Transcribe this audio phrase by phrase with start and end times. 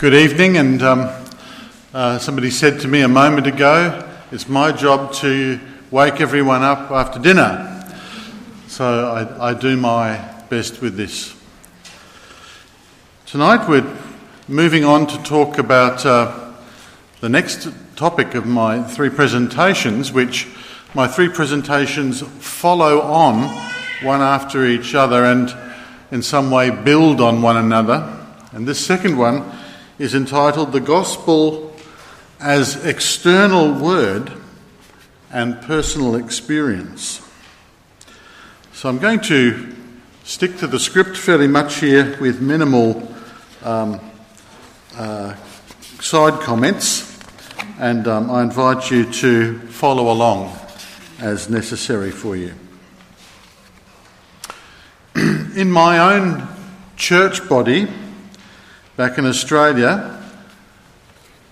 [0.00, 1.10] Good evening, and um,
[1.92, 6.90] uh, somebody said to me a moment ago, it's my job to wake everyone up
[6.90, 7.84] after dinner.
[8.66, 10.16] So I, I do my
[10.48, 11.36] best with this.
[13.26, 13.94] Tonight we're
[14.48, 16.54] moving on to talk about uh,
[17.20, 20.48] the next topic of my three presentations, which
[20.94, 23.50] my three presentations follow on
[24.02, 25.54] one after each other and
[26.10, 28.16] in some way build on one another.
[28.52, 29.59] And this second one
[30.00, 31.76] is entitled The Gospel
[32.40, 34.32] as External Word
[35.30, 37.20] and Personal Experience.
[38.72, 39.76] So I'm going to
[40.24, 43.14] stick to the script fairly much here with minimal
[43.62, 44.00] um,
[44.96, 45.34] uh,
[46.00, 47.20] side comments,
[47.78, 50.56] and um, I invite you to follow along
[51.18, 52.54] as necessary for you.
[55.14, 56.48] In my own
[56.96, 57.86] church body,
[59.00, 60.22] back in Australia,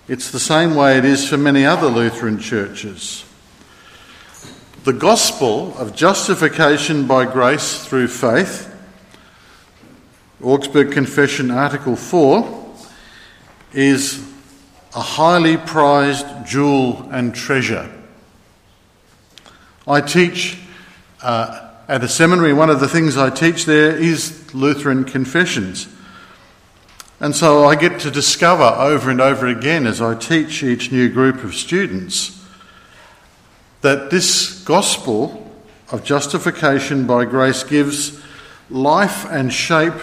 [0.07, 3.25] it's the same way it is for many other Lutheran churches.
[4.85, 8.71] The gospel of justification by grace through faith,
[10.43, 12.75] Augsburg Confession, Article 4,
[13.73, 14.23] is
[14.95, 17.91] a highly prized jewel and treasure.
[19.87, 20.59] I teach
[21.23, 25.89] uh, at a seminary, one of the things I teach there is Lutheran confessions.
[27.21, 31.09] And so I get to discover over and over again as I teach each new
[31.09, 32.47] group of students
[33.81, 35.51] that this gospel
[35.91, 38.21] of justification by grace gives
[38.71, 39.95] life and shape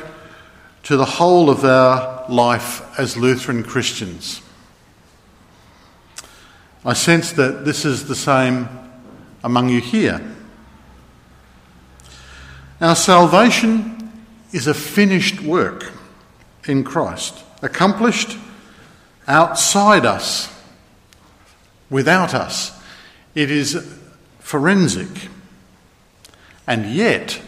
[0.83, 4.41] to the whole of our life as Lutheran Christians.
[6.83, 8.67] I sense that this is the same
[9.43, 10.21] among you here.
[12.81, 14.11] Our salvation
[14.51, 15.93] is a finished work
[16.67, 18.37] in Christ, accomplished
[19.27, 20.51] outside us,
[21.89, 22.71] without us.
[23.33, 23.99] It is
[24.39, 25.29] forensic.
[26.67, 27.41] And yet,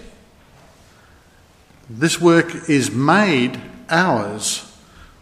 [1.89, 4.63] this work is made ours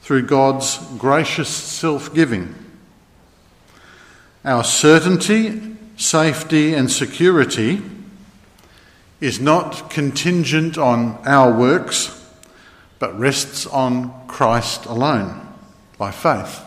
[0.02, 2.54] through God's gracious self giving.
[4.44, 7.82] Our certainty, safety, and security
[9.20, 12.15] is not contingent on our works
[13.00, 15.48] but rests on Christ alone
[15.98, 16.62] by faith.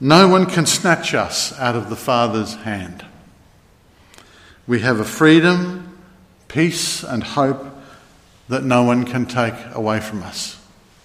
[0.00, 3.04] No one can snatch us out of the Father's hand.
[4.66, 5.98] We have a freedom,
[6.48, 7.64] peace, and hope
[8.48, 10.60] that no one can take away from us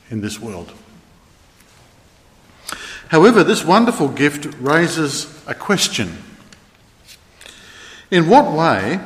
[0.09, 0.73] in this world.
[3.07, 6.17] However, this wonderful gift raises a question.
[8.09, 9.00] In what way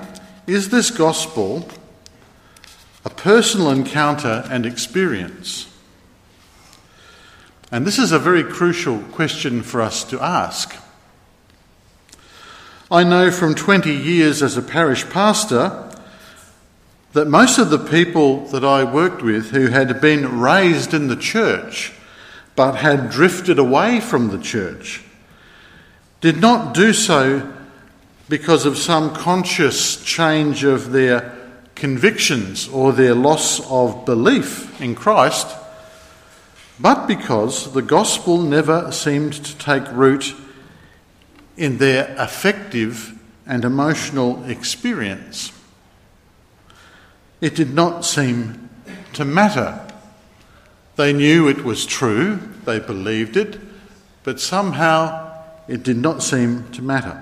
[0.48, 1.68] is this gospel
[3.06, 5.68] a personal encounter and experience?
[7.72, 10.76] And this is a very crucial question for us to ask.
[12.92, 15.92] I know from 20 years as a parish pastor
[17.14, 21.16] that most of the people that I worked with who had been raised in the
[21.16, 21.94] church
[22.56, 25.04] but had drifted away from the church
[26.22, 27.52] did not do so
[28.30, 31.35] because of some conscious change of their
[31.76, 35.48] convictions or their loss of belief in Christ,
[36.80, 40.34] but because the gospel never seemed to take root
[41.58, 45.52] in their affective and emotional experience.
[47.42, 48.70] It did not seem
[49.14, 49.86] to matter.
[50.96, 53.60] They knew it was true, they believed it,
[54.24, 55.34] but somehow
[55.68, 57.22] it did not seem to matter.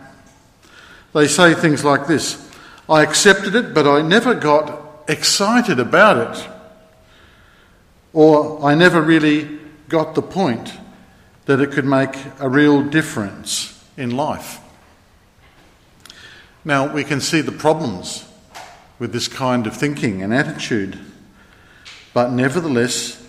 [1.14, 2.43] They say things like this
[2.90, 6.50] I accepted it, but I never got excited about it.
[8.12, 10.74] Or I never really got the point
[11.46, 14.60] that it could make a real difference in life.
[16.66, 18.26] Now, we can see the problems
[19.00, 20.98] with this kind of thinking and attitude,
[22.14, 23.20] but nevertheless,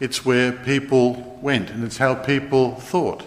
[0.00, 3.22] it's where people went and it's how people thought.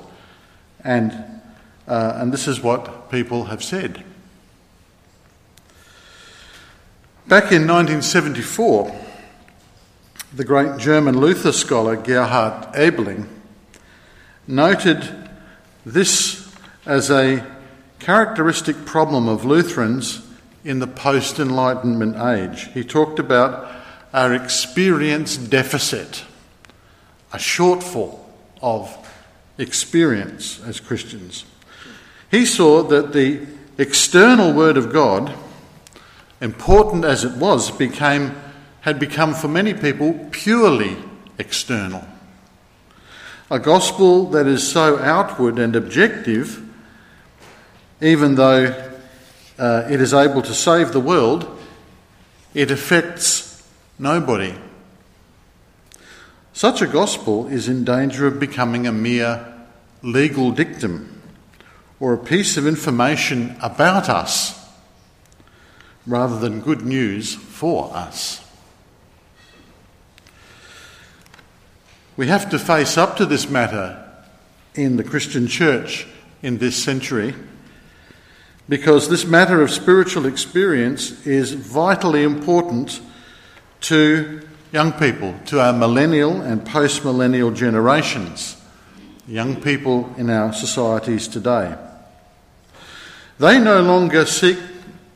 [0.83, 1.41] And,
[1.88, 4.03] uh, and this is what people have said.
[7.27, 8.89] Back in 1974,
[10.33, 13.27] the great German Luther scholar Gerhard Ebeling
[14.47, 15.29] noted
[15.85, 16.50] this
[16.85, 17.45] as a
[18.00, 20.25] characteristic problem of Lutherans
[20.63, 22.71] in the post Enlightenment age.
[22.71, 23.75] He talked about
[24.13, 26.24] our experience deficit,
[27.33, 28.21] a shortfall
[28.62, 29.06] of
[29.57, 31.44] experience as Christians.
[32.31, 33.45] He saw that the
[33.77, 35.38] external Word of God
[36.42, 38.36] important as it was, became,
[38.81, 40.98] had become for many people purely
[41.38, 42.06] external.
[43.50, 46.62] A gospel that is so outward and objective,
[48.01, 48.92] even though
[49.57, 51.57] uh, it is able to save the world,
[52.54, 53.68] it affects
[53.98, 54.54] nobody.
[56.54, 59.54] Such a gospel is in danger of becoming a mere
[60.01, 61.22] legal dictum
[62.00, 64.66] or a piece of information about us
[66.07, 68.44] rather than good news for us.
[72.15, 74.04] We have to face up to this matter
[74.74, 76.07] in the Christian church
[76.42, 77.36] in this century
[78.69, 83.01] because this matter of spiritual experience is vitally important
[83.81, 88.60] to young people, to our millennial and post millennial generations,
[89.27, 91.75] young people in our societies today.
[93.39, 94.57] They no longer seek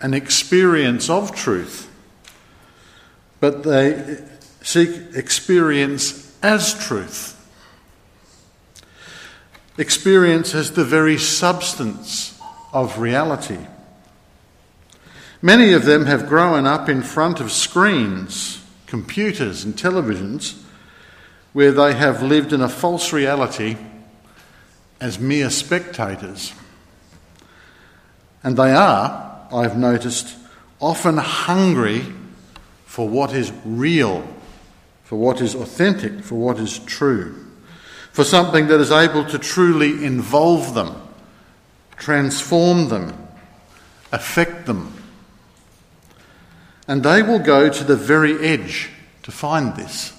[0.01, 1.89] an experience of truth,
[3.39, 4.18] but they
[4.62, 7.38] seek experience as truth.
[9.77, 12.39] Experience as the very substance
[12.74, 13.59] of reality.
[15.42, 20.62] Many of them have grown up in front of screens, computers, and televisions
[21.53, 23.75] where they have lived in a false reality
[25.00, 26.53] as mere spectators.
[28.44, 30.36] And they are, I've noticed,
[30.80, 32.06] often hungry
[32.86, 34.27] for what is real
[35.12, 37.36] for what is authentic, for what is true,
[38.13, 40.95] for something that is able to truly involve them,
[41.98, 43.27] transform them,
[44.13, 44.94] affect them.
[46.88, 48.89] And they will go to the very edge
[49.24, 50.13] to find this.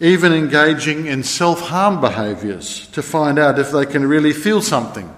[0.00, 5.14] Even engaging in self harm behaviours to find out if they can really feel something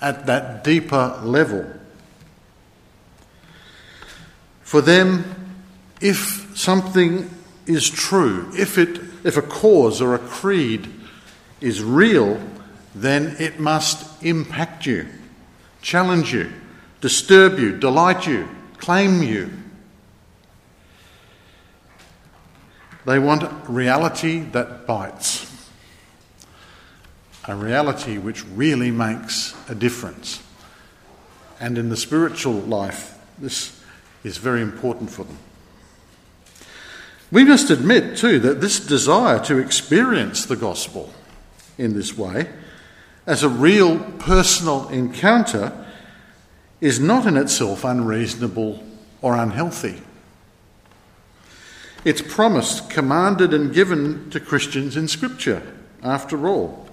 [0.00, 1.66] at that deeper level.
[4.62, 5.54] For them,
[6.00, 7.28] if something
[7.66, 10.88] is true, if, it, if a cause or a creed
[11.60, 12.40] is real,
[12.94, 15.06] then it must impact you,
[15.82, 16.50] challenge you,
[17.00, 18.48] disturb you, delight you,
[18.78, 19.50] claim you.
[23.06, 25.49] They want reality that bites,
[27.46, 30.42] a reality which really makes a difference.
[31.58, 33.80] And in the spiritual life, this
[34.24, 35.38] is very important for them.
[37.32, 41.12] We must admit, too, that this desire to experience the gospel
[41.78, 42.48] in this way,
[43.26, 45.86] as a real personal encounter,
[46.80, 48.82] is not in itself unreasonable
[49.22, 50.02] or unhealthy.
[52.04, 55.62] It's promised, commanded, and given to Christians in Scripture,
[56.02, 56.88] after all.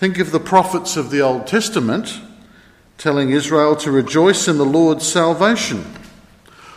[0.00, 2.22] Think of the prophets of the Old Testament
[2.96, 5.84] telling Israel to rejoice in the Lord's salvation.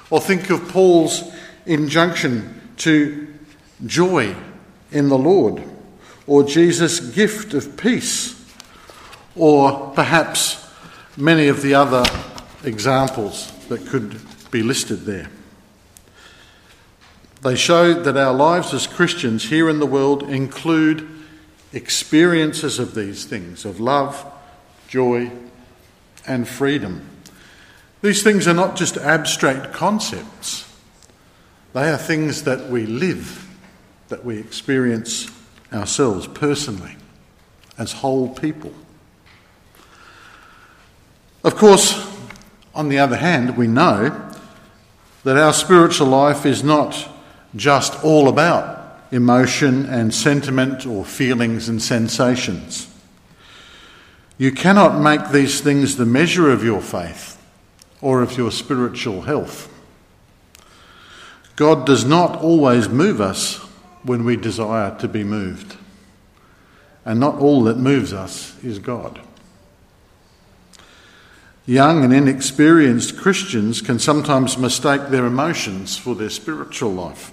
[0.10, 1.24] Or think of Paul's
[1.66, 3.34] injunction to
[3.86, 4.36] joy
[4.92, 5.64] in the Lord,
[6.28, 8.46] or Jesus' gift of peace,
[9.38, 10.70] or perhaps
[11.16, 12.04] many of the other
[12.66, 14.20] examples that could
[14.52, 15.30] be listed there.
[17.42, 21.13] They show that our lives as Christians here in the world include
[21.74, 24.26] experiences of these things of love,
[24.88, 25.32] joy,
[26.26, 27.10] and freedom.
[28.02, 30.70] These things are not just abstract concepts.
[31.74, 33.50] They are things that we live,
[34.10, 35.30] that we experience
[35.72, 36.96] ourselves personally,
[37.78, 38.72] as whole people.
[41.44, 42.08] Of course,
[42.76, 44.32] on the other hand, we know
[45.24, 47.10] that our spiritual life is not
[47.56, 48.83] just all about
[49.14, 52.92] emotion and sentiment or feelings and sensations.
[54.38, 57.40] You cannot make these things the measure of your faith
[58.02, 59.72] or of your spiritual health.
[61.56, 63.58] God does not always move us
[64.02, 65.78] when we desire to be moved.
[67.06, 69.22] And not all that moves us is God.
[71.66, 77.32] Young and inexperienced Christians can sometimes mistake their emotions for their spiritual life,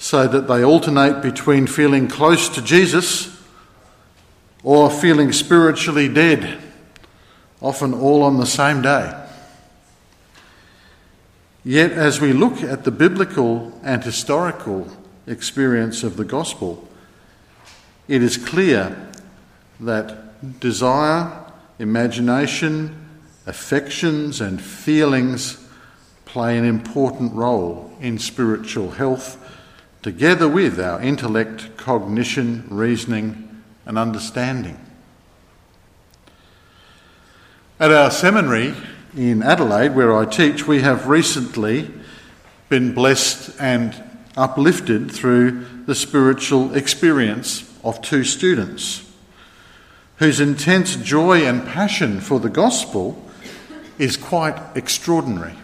[0.00, 3.38] so that they alternate between feeling close to Jesus
[4.62, 6.58] or feeling spiritually dead,
[7.60, 9.14] often all on the same day.
[11.62, 14.88] Yet, as we look at the biblical and historical
[15.26, 16.88] experience of the gospel,
[18.08, 18.96] it is clear
[19.80, 21.44] that desire,
[21.78, 23.06] imagination,
[23.46, 25.62] affections, and feelings
[26.24, 29.36] play an important role in spiritual health,
[30.02, 34.78] together with our intellect, cognition, reasoning, and understanding.
[37.78, 38.74] At our seminary,
[39.16, 41.90] in Adelaide, where I teach, we have recently
[42.68, 44.02] been blessed and
[44.36, 49.06] uplifted through the spiritual experience of two students
[50.16, 53.20] whose intense joy and passion for the gospel
[53.98, 55.54] is quite extraordinary.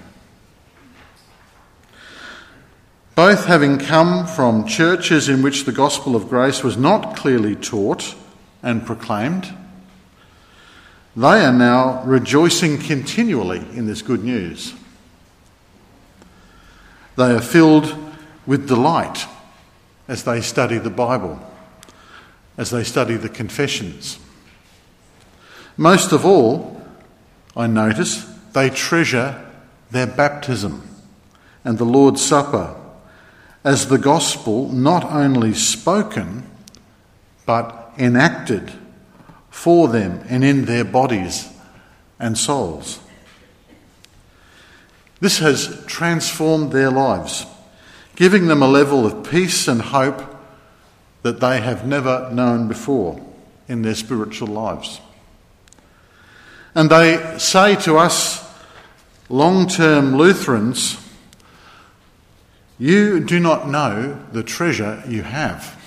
[3.16, 8.14] Both having come from churches in which the gospel of grace was not clearly taught
[8.62, 9.56] and proclaimed,
[11.16, 14.74] they are now rejoicing continually in this good news.
[17.16, 17.96] They are filled
[18.44, 19.24] with delight
[20.08, 21.40] as they study the Bible,
[22.58, 24.18] as they study the confessions.
[25.78, 26.82] Most of all,
[27.56, 29.42] I notice, they treasure
[29.90, 30.86] their baptism
[31.64, 32.75] and the Lord's Supper
[33.66, 36.48] as the gospel not only spoken,
[37.46, 38.72] but enacted
[39.50, 41.52] for them and in their bodies
[42.20, 43.00] and souls.
[45.18, 47.44] This has transformed their lives,
[48.14, 50.22] giving them a level of peace and hope
[51.22, 53.20] that they have never known before
[53.66, 55.00] in their spiritual lives.
[56.72, 58.48] And they say to us,
[59.28, 60.98] long term Lutherans,
[62.78, 65.82] you do not know the treasure you have.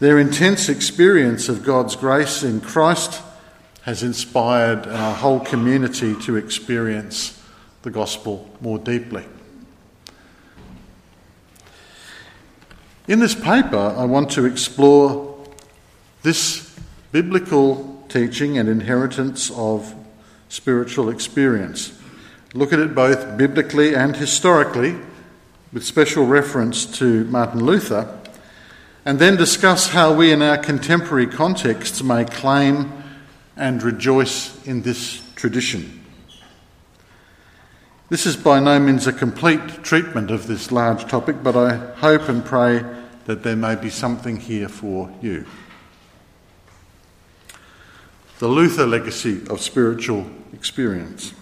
[0.00, 3.20] Their intense experience of God's grace in Christ
[3.82, 7.42] has inspired our whole community to experience
[7.82, 9.24] the gospel more deeply.
[13.08, 15.42] In this paper, I want to explore
[16.22, 16.78] this
[17.10, 19.94] biblical teaching and inheritance of
[20.50, 21.97] spiritual experience.
[22.54, 24.96] Look at it both biblically and historically,
[25.72, 28.18] with special reference to Martin Luther
[29.04, 32.92] and then discuss how we in our contemporary contexts may claim
[33.56, 36.04] and rejoice in this tradition.
[38.10, 42.28] This is by no means a complete treatment of this large topic, but I hope
[42.28, 42.84] and pray
[43.26, 45.46] that there may be something here for you.
[48.38, 51.34] The Luther legacy of spiritual experience.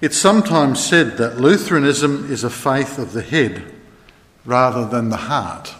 [0.00, 3.62] It's sometimes said that Lutheranism is a faith of the head
[4.46, 5.74] rather than the heart.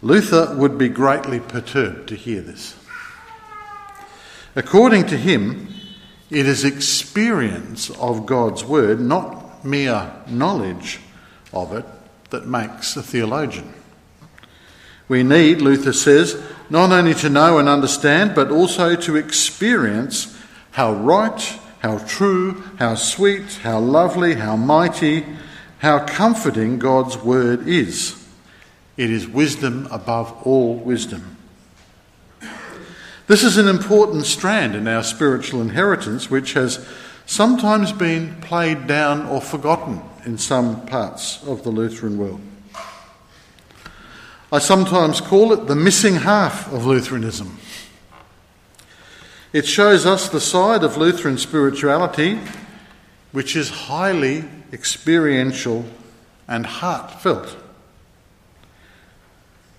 [0.00, 2.76] Luther would be greatly perturbed to hear this.
[4.54, 5.68] According to him,
[6.30, 11.00] it is experience of God's word, not mere knowledge
[11.52, 11.84] of it,
[12.30, 13.74] that makes a theologian.
[15.08, 20.36] We need, Luther says, not only to know and understand, but also to experience
[20.72, 25.24] how right, how true, how sweet, how lovely, how mighty,
[25.78, 28.26] how comforting God's word is.
[28.96, 31.36] It is wisdom above all wisdom.
[33.28, 36.84] This is an important strand in our spiritual inheritance, which has
[37.24, 42.40] sometimes been played down or forgotten in some parts of the Lutheran world.
[44.50, 47.58] I sometimes call it the missing half of Lutheranism.
[49.52, 52.38] It shows us the side of Lutheran spirituality
[53.32, 55.84] which is highly experiential
[56.48, 57.54] and heartfelt.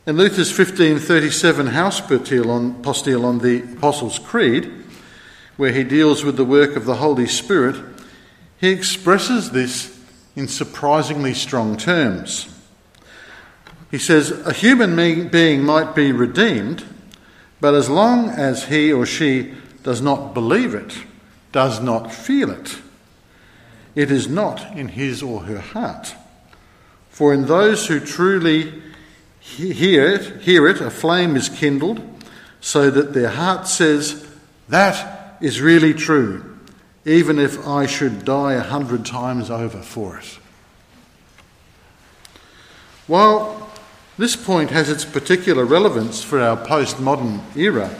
[0.05, 4.71] In Luther's 1537 house postil on, on the Apostles' Creed,
[5.57, 7.75] where he deals with the work of the Holy Spirit,
[8.59, 9.99] he expresses this
[10.35, 12.47] in surprisingly strong terms.
[13.89, 14.95] He says, A human
[15.29, 16.85] being might be redeemed,
[17.59, 20.97] but as long as he or she does not believe it,
[21.51, 22.79] does not feel it,
[23.95, 26.15] it is not in his or her heart.
[27.09, 28.81] For in those who truly
[29.39, 32.01] hear it, hear it, a flame is kindled,
[32.61, 34.27] so that their heart says,
[34.69, 36.59] That is really true,
[37.05, 40.37] even if I should die a hundred times over for it.
[43.07, 43.56] While
[44.17, 47.95] this point has its particular relevance for our postmodern era,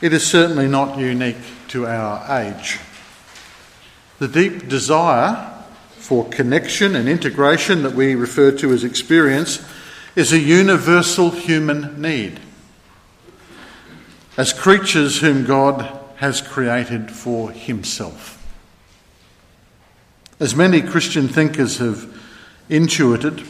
[0.00, 1.36] it is certainly not unique
[1.68, 2.80] to our age.
[4.18, 5.52] The deep desire
[5.96, 9.64] for connection and integration that we refer to as experience
[10.16, 12.40] is a universal human need.
[14.36, 18.38] As creatures whom God has created for Himself.
[20.40, 22.12] As many Christian thinkers have
[22.68, 23.44] intuited,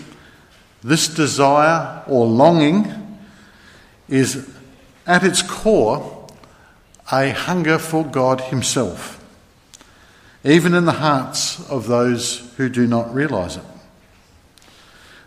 [0.83, 3.19] this desire or longing
[4.09, 4.49] is
[5.07, 6.29] at its core
[7.11, 9.23] a hunger for God Himself
[10.45, 13.63] even in the hearts of those who do not realise it.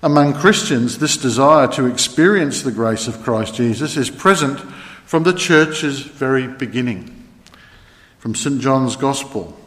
[0.03, 4.59] Among Christians, this desire to experience the grace of Christ Jesus is present
[5.05, 7.27] from the church's very beginning,
[8.19, 8.59] from St.
[8.59, 9.57] John's Gospel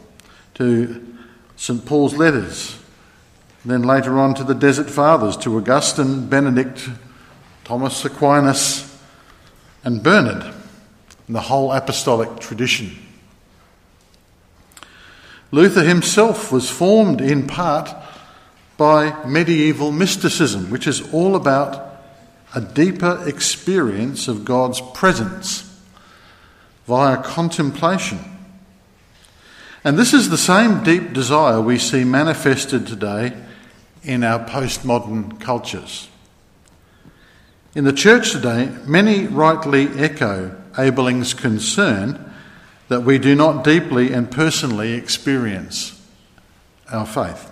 [0.55, 1.17] to
[1.55, 1.85] St.
[1.85, 2.78] Paul's letters,
[3.65, 6.89] then later on to the Desert Fathers, to Augustine, Benedict,
[7.65, 8.97] Thomas Aquinas,
[9.83, 10.53] and Bernard,
[11.27, 12.95] and the whole apostolic tradition.
[15.51, 17.89] Luther himself was formed in part
[18.77, 21.85] by medieval mysticism, which is all about
[22.55, 25.65] a deeper experience of God's presence
[26.87, 28.19] via contemplation.
[29.83, 33.33] And this is the same deep desire we see manifested today
[34.03, 36.07] in our postmodern cultures.
[37.75, 42.33] In the church today, many rightly echo Ebeling's concern
[42.87, 45.95] that we do not deeply and personally experience
[46.91, 47.51] our faith.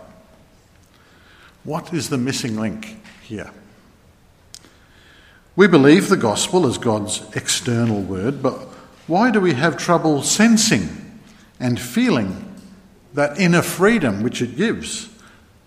[1.63, 3.51] What is the missing link here?
[5.55, 8.55] We believe the gospel as God's external word, but
[9.07, 11.19] why do we have trouble sensing
[11.59, 12.55] and feeling
[13.13, 15.09] that inner freedom which it gives,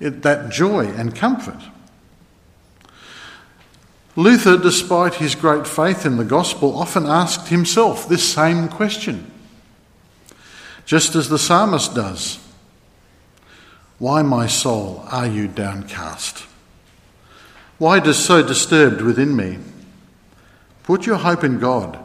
[0.01, 1.61] that joy and comfort?
[4.17, 9.31] Luther, despite his great faith in the gospel, often asked himself this same question
[10.91, 12.41] just as the psalmist does.
[13.99, 16.45] Why, my soul, are you downcast?
[17.79, 19.59] Why does so disturbed within me?
[20.83, 21.97] Put your hope in God,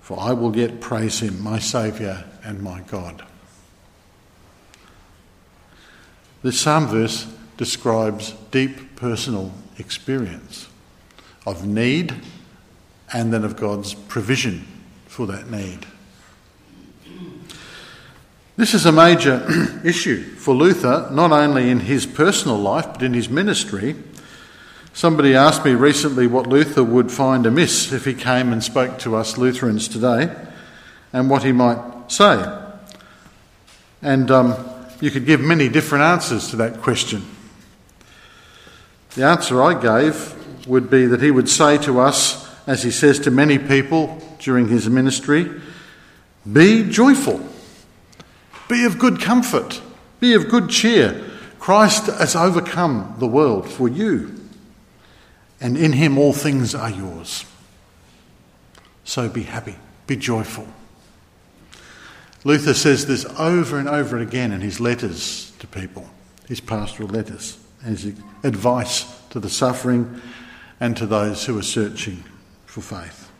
[0.00, 3.24] for I will yet praise him, my Saviour and my God.
[6.42, 7.26] This psalm verse
[7.56, 10.68] describes deep personal experience
[11.46, 12.14] of need
[13.12, 14.66] and then of God's provision
[15.06, 15.86] for that need.
[18.56, 23.14] This is a major issue for Luther, not only in his personal life but in
[23.14, 23.96] his ministry.
[24.92, 29.14] Somebody asked me recently what Luther would find amiss if he came and spoke to
[29.14, 30.34] us Lutherans today
[31.12, 32.44] and what he might say.
[34.02, 37.22] And um, you could give many different answers to that question.
[39.14, 40.34] The answer I gave
[40.66, 44.68] would be that he would say to us, as he says to many people during
[44.68, 45.50] his ministry,
[46.50, 47.40] be joyful.
[48.68, 49.80] Be of good comfort.
[50.20, 51.24] Be of good cheer.
[51.58, 54.34] Christ has overcome the world for you,
[55.60, 57.44] and in him all things are yours.
[59.04, 60.66] So be happy, be joyful.
[62.44, 66.08] Luther says this over and over again in his letters to people,
[66.46, 68.12] his pastoral letters, his
[68.44, 70.20] advice to the suffering
[70.80, 72.22] and to those who are searching
[72.66, 73.30] for faith.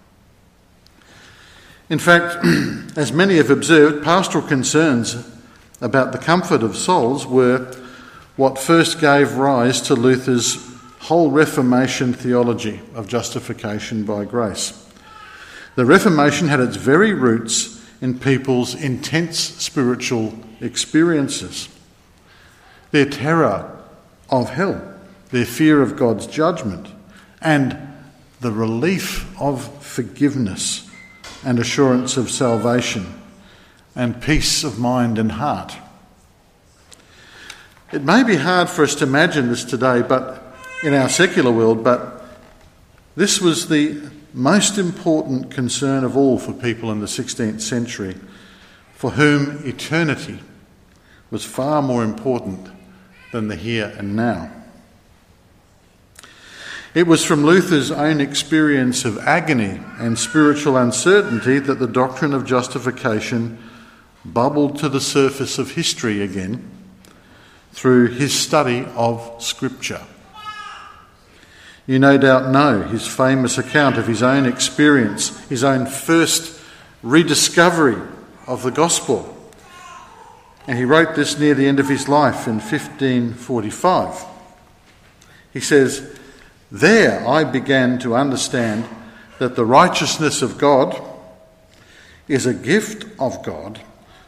[1.89, 2.45] In fact,
[2.97, 5.17] as many have observed, pastoral concerns
[5.81, 7.73] about the comfort of souls were
[8.37, 10.59] what first gave rise to Luther's
[11.01, 14.87] whole Reformation theology of justification by grace.
[15.77, 21.69] The Reformation had its very roots in people's intense spiritual experiences,
[22.91, 23.79] their terror
[24.31, 24.81] of hell,
[25.31, 26.89] their fear of God's judgment,
[27.41, 27.77] and
[28.41, 30.89] the relief of forgiveness
[31.45, 33.21] and assurance of salvation
[33.95, 35.77] and peace of mind and heart.
[37.93, 41.83] It may be hard for us to imagine this today, but in our secular world,
[41.83, 42.18] but
[43.19, 44.01] this was the
[44.33, 48.15] most important concern of all for people in the 16th century,
[48.95, 50.39] for whom eternity
[51.29, 52.71] was far more important
[53.33, 54.53] than the here and now.
[56.95, 62.47] It was from Luther's own experience of agony and spiritual uncertainty that the doctrine of
[62.47, 63.59] justification
[64.25, 66.71] bubbled to the surface of history again
[67.73, 70.03] through his study of Scripture.
[71.89, 76.61] You no doubt know his famous account of his own experience, his own first
[77.03, 77.97] rediscovery
[78.47, 79.35] of the gospel.
[80.67, 84.23] And he wrote this near the end of his life in 1545.
[85.55, 86.15] He says,
[86.71, 88.85] there I began to understand
[89.39, 91.01] that the righteousness of God
[92.29, 93.81] is a gift of God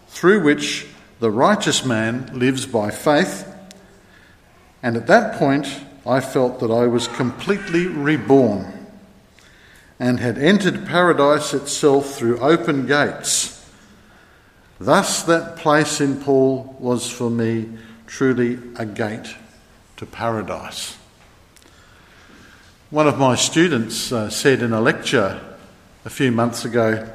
[0.08, 0.86] through which
[1.18, 3.46] the righteous man lives by faith.
[4.82, 8.86] And at that point, I felt that I was completely reborn
[9.98, 13.68] and had entered paradise itself through open gates.
[14.78, 17.68] Thus, that place in Paul was for me
[18.06, 19.34] truly a gate
[19.98, 20.96] to paradise.
[22.88, 25.38] One of my students uh, said in a lecture
[26.06, 27.08] a few months ago,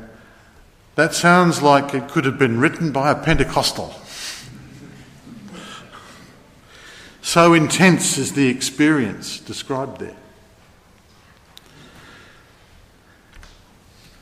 [0.94, 3.94] that sounds like it could have been written by a Pentecostal.
[7.26, 10.16] So intense is the experience described there.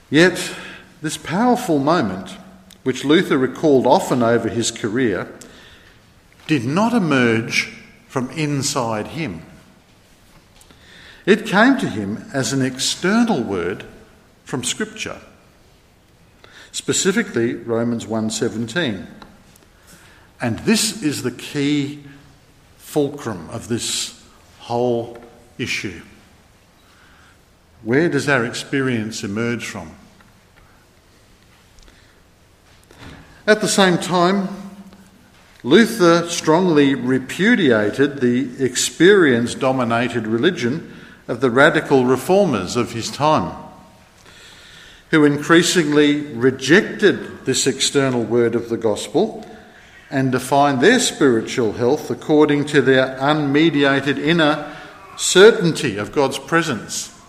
[0.10, 0.56] Yet,
[1.02, 2.38] this powerful moment
[2.84, 5.28] which Luther recalled often over his career,
[6.48, 9.42] did not emerge from inside him.
[11.26, 13.84] It came to him as an external word
[14.46, 15.20] from Scripture,
[16.72, 19.08] specifically Romans 1:17.
[20.40, 22.06] And this is the key
[22.94, 24.24] fulcrum of this
[24.60, 25.18] whole
[25.58, 26.00] issue.
[27.82, 29.96] Where does our experience emerge from?
[33.48, 34.48] At the same time,
[35.64, 40.94] Luther strongly repudiated the experience dominated religion
[41.28, 43.58] of the radical reformers of his time,
[45.10, 49.44] who increasingly rejected this external word of the gospel
[50.14, 54.72] and define their spiritual health according to their unmediated inner
[55.18, 57.20] certainty of God's presence.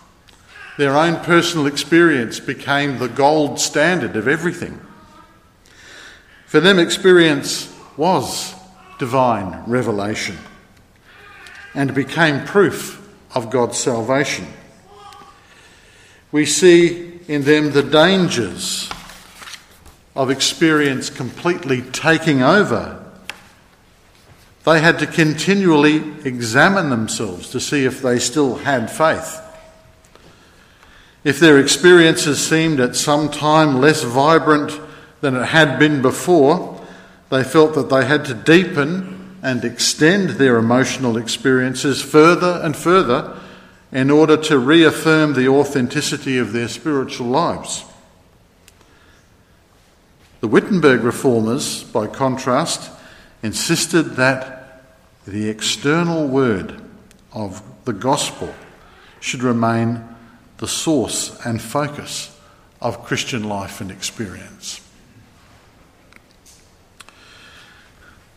[0.76, 4.78] Their own personal experience became the gold standard of everything.
[6.44, 8.54] For them, experience was
[8.98, 10.36] divine revelation
[11.74, 13.00] and became proof
[13.34, 14.46] of God's salvation.
[16.30, 18.90] We see in them the dangers
[20.14, 23.00] of experience completely taking over.
[24.64, 29.40] They had to continually examine themselves to see if they still had faith.
[31.22, 34.78] If their experiences seemed at some time less vibrant
[35.20, 36.80] than it had been before,
[37.30, 43.38] they felt that they had to deepen and extend their emotional experiences further and further
[43.92, 47.84] in order to reaffirm the authenticity of their spiritual lives.
[50.44, 52.90] The Wittenberg reformers, by contrast,
[53.42, 54.84] insisted that
[55.26, 56.82] the external word
[57.32, 58.54] of the gospel
[59.20, 60.06] should remain
[60.58, 62.38] the source and focus
[62.82, 64.86] of Christian life and experience.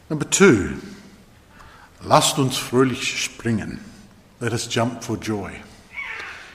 [0.10, 0.78] Number two,
[2.02, 3.82] lasst uns fröhlich springen.
[4.40, 5.60] Let us jump for joy.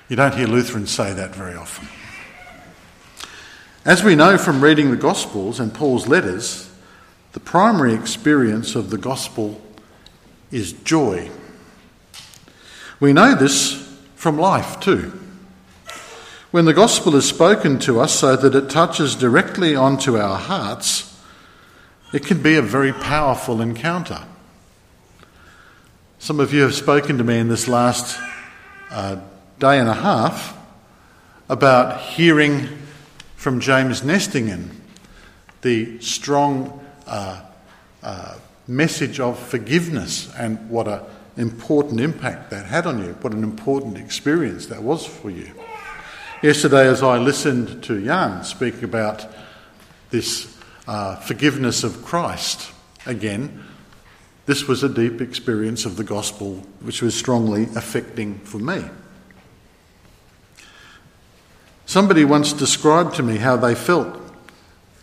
[0.08, 1.88] You don't hear Lutherans say that very often.
[3.84, 6.70] As we know from reading the Gospels and Paul's letters,
[7.32, 9.60] the primary experience of the Gospel
[10.52, 11.28] is joy.
[13.00, 15.12] We know this from life too.
[16.52, 21.20] When the Gospel is spoken to us so that it touches directly onto our hearts,
[22.12, 24.24] it can be a very powerful encounter.
[26.20, 28.16] Some of you have spoken to me in this last
[28.92, 29.16] uh,
[29.58, 30.56] day and a half
[31.48, 32.68] about hearing
[33.42, 34.68] from James Nestingen
[35.62, 37.42] the strong uh,
[38.00, 41.00] uh, message of forgiveness and what an
[41.36, 45.50] important impact that had on you, what an important experience that was for you.
[46.40, 49.26] Yesterday, as I listened to Jan speak about
[50.10, 52.70] this uh, forgiveness of Christ.
[53.06, 53.64] Again,
[54.46, 58.84] this was a deep experience of the gospel which was strongly affecting for me.
[61.86, 64.18] Somebody once described to me how they felt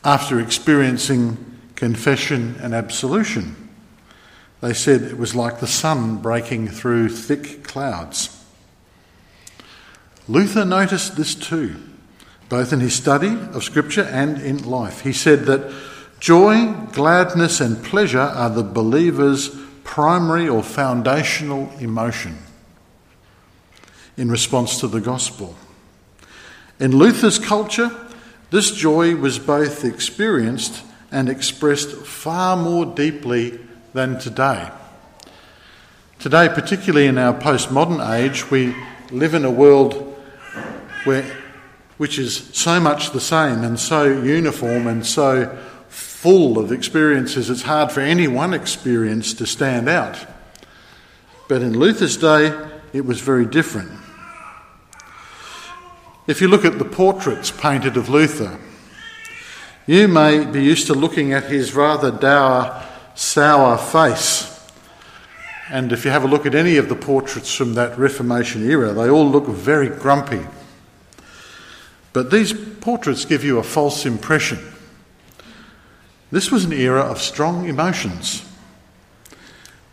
[0.04, 1.38] after experiencing
[1.76, 3.70] confession and absolution.
[4.62, 8.36] They said it was like the sun breaking through thick clouds.
[10.28, 11.76] Luther noticed this too
[12.50, 15.02] both in his study of Scripture and in life.
[15.02, 15.72] He said that
[16.20, 22.38] joy, gladness, and pleasure are the believer's primary or foundational emotion
[24.18, 25.56] in response to the gospel.
[26.80, 27.92] In Luther's culture,
[28.52, 33.60] this joy was both experienced and expressed far more deeply
[33.94, 34.72] than today.
[36.20, 38.76] Today, particularly in our postmodern age, we
[39.12, 39.94] live in a world
[41.04, 41.26] where
[42.00, 45.54] which is so much the same and so uniform and so
[45.90, 50.18] full of experiences, it's hard for any one experience to stand out.
[51.50, 52.58] But in Luther's day,
[52.94, 53.99] it was very different.
[56.30, 58.60] If you look at the portraits painted of Luther,
[59.88, 64.70] you may be used to looking at his rather dour, sour face.
[65.72, 68.94] And if you have a look at any of the portraits from that Reformation era,
[68.94, 70.46] they all look very grumpy.
[72.14, 74.60] But these portraits give you a false impression.
[76.32, 78.48] This was an era of strong emotions.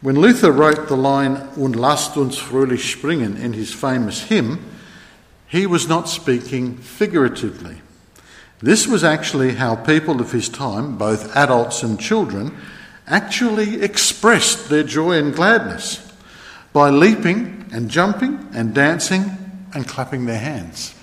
[0.03, 4.76] When Luther wrote the line Und lasst uns fröhlich springen in his famous hymn,
[5.49, 7.81] he was not speaking figuratively.
[8.61, 12.57] This was actually how people of his time, both adults and children,
[13.07, 16.03] actually expressed their joy and gladness
[16.73, 19.25] by leaping and jumping and dancing
[19.75, 20.95] and clapping their hands.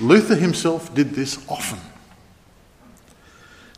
[0.00, 1.80] Luther himself did this often.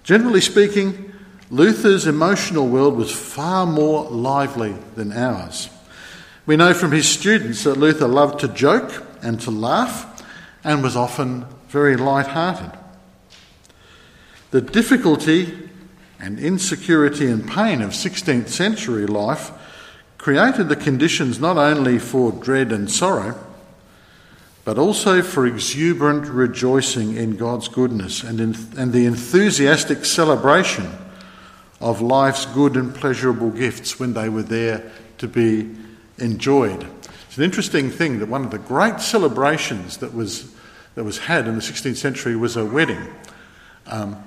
[0.05, 1.12] Generally speaking,
[1.50, 5.68] Luther's emotional world was far more lively than ours.
[6.46, 10.24] We know from his students that Luther loved to joke and to laugh
[10.64, 12.72] and was often very light-hearted.
[14.50, 15.70] The difficulty
[16.18, 19.52] and insecurity and pain of 16th century life
[20.18, 23.38] created the conditions not only for dread and sorrow,
[24.64, 30.90] but also for exuberant rejoicing in God's goodness and, in, and the enthusiastic celebration
[31.80, 35.74] of life's good and pleasurable gifts when they were there to be
[36.18, 36.87] enjoyed.
[37.31, 40.53] It's an interesting thing that one of the great celebrations that was,
[40.97, 43.07] that was had in the 16th century was a wedding.
[43.87, 44.21] Um,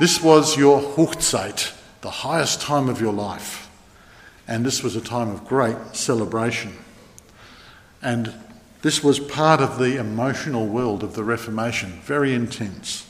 [0.00, 3.70] this was your Hochzeit, the highest time of your life.
[4.48, 6.72] And this was a time of great celebration.
[8.02, 8.34] And
[8.82, 13.08] this was part of the emotional world of the Reformation, very intense.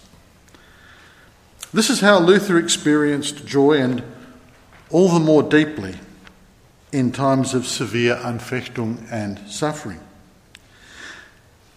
[1.72, 4.04] This is how Luther experienced joy and
[4.90, 5.94] all the more deeply
[6.92, 10.00] in times of severe Anfechtung and suffering.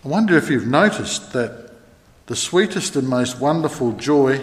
[0.04, 1.72] I wonder if you've noticed that
[2.28, 4.42] the sweetest and most wonderful joy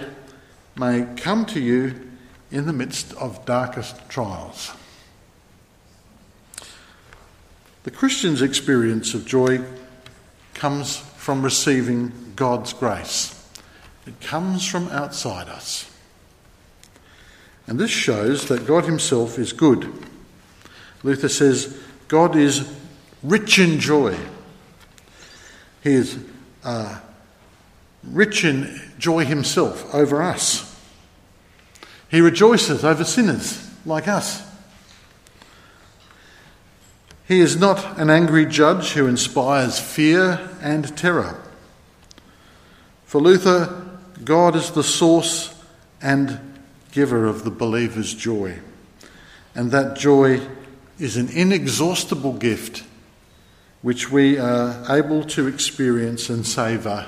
[0.76, 2.08] may come to you
[2.50, 4.72] in the midst of darkest trials.
[7.84, 9.60] The Christian's experience of joy
[10.54, 13.34] comes from receiving God's grace.
[14.06, 15.90] It comes from outside us.
[17.66, 19.92] And this shows that God Himself is good.
[21.02, 22.72] Luther says, God is
[23.22, 24.16] rich in joy.
[25.82, 26.18] He is
[26.64, 27.00] uh,
[28.04, 30.64] rich in joy Himself over us.
[32.10, 34.46] He rejoices over sinners like us.
[37.26, 41.38] He is not an angry judge who inspires fear and terror.
[43.04, 43.86] For Luther,
[44.24, 45.54] God is the source
[46.00, 46.40] and
[46.90, 48.58] giver of the believer's joy.
[49.54, 50.40] And that joy
[50.98, 52.84] is an inexhaustible gift
[53.82, 57.06] which we are able to experience and savour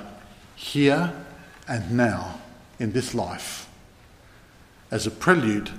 [0.55, 1.13] here
[1.67, 2.41] and now
[2.79, 3.69] in this life
[4.91, 5.71] as a prelude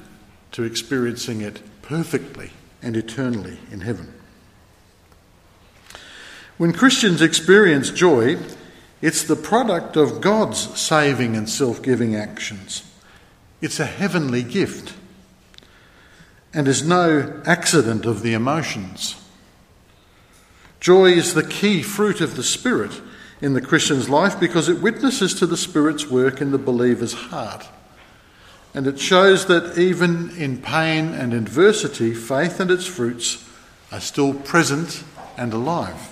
[0.51, 4.13] to experiencing it perfectly and eternally in heaven.
[6.57, 8.37] When Christians experience joy,
[9.01, 12.83] it's the product of God's saving and self giving actions.
[13.61, 14.93] It's a heavenly gift
[16.53, 19.15] and is no accident of the emotions.
[20.79, 23.01] Joy is the key fruit of the Spirit
[23.41, 27.67] in the Christian's life because it witnesses to the Spirit's work in the believer's heart.
[28.73, 33.47] And it shows that even in pain and adversity, faith and its fruits
[33.91, 35.03] are still present
[35.37, 36.09] and alive.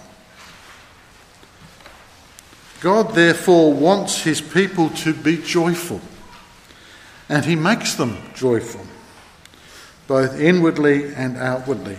[2.81, 6.01] God, therefore, wants his people to be joyful,
[7.27, 8.85] and he makes them joyful,
[10.09, 11.95] both inwardly and outwardly.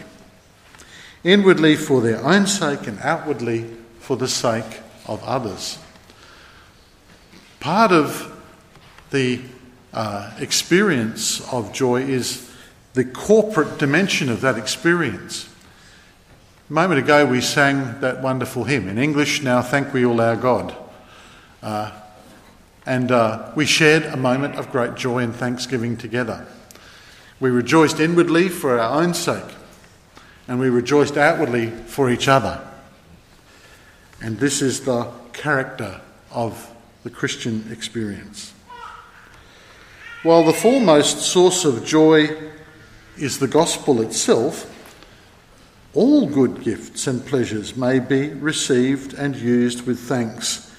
[1.23, 3.64] Inwardly for their own sake, and outwardly
[4.01, 5.79] for the sake of others.
[7.61, 8.37] Part of
[9.11, 9.40] the
[9.94, 12.51] uh, experience of joy is
[12.94, 15.49] the corporate dimension of that experience.
[16.68, 20.37] A moment ago, we sang that wonderful hymn in English, Now Thank We All Our
[20.37, 20.75] God.
[21.62, 21.92] Uh,
[22.85, 26.49] and uh, we shared a moment of great joy and thanksgiving together.
[27.40, 29.57] We rejoiced inwardly for our own sake,
[30.46, 32.61] and we rejoiced outwardly for each other.
[34.22, 36.70] And this is the character of
[37.03, 38.53] the Christian experience.
[40.22, 42.37] While the foremost source of joy
[43.16, 44.66] is the gospel itself,
[45.94, 50.70] all good gifts and pleasures may be received and used with thanks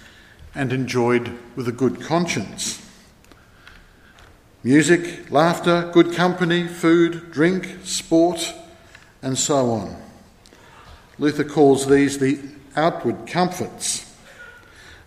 [0.54, 2.81] and enjoyed with a good conscience.
[4.64, 8.54] Music, laughter, good company, food, drink, sport,
[9.24, 9.96] and so on.
[11.18, 12.40] Luther calls these the
[12.76, 14.06] outward comforts.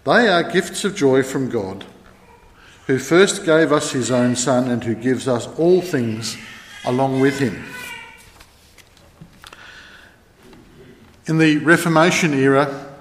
[0.03, 1.85] They are gifts of joy from God,
[2.88, 6.37] who first gave us his own Son and who gives us all things
[6.85, 7.64] along with him.
[11.27, 12.93] In the Reformation era,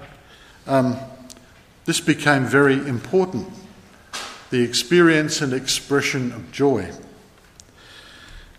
[0.68, 0.96] um,
[1.84, 3.48] this became very important
[4.54, 6.88] the experience and expression of joy.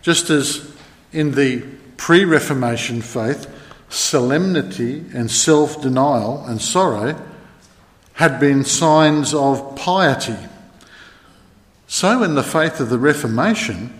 [0.02, 0.70] Just as
[1.10, 1.64] in the
[1.96, 3.50] pre Reformation faith,
[3.88, 7.18] solemnity and self denial and sorrow
[8.12, 10.36] had been signs of piety.
[11.86, 13.98] So, in the faith of the Reformation,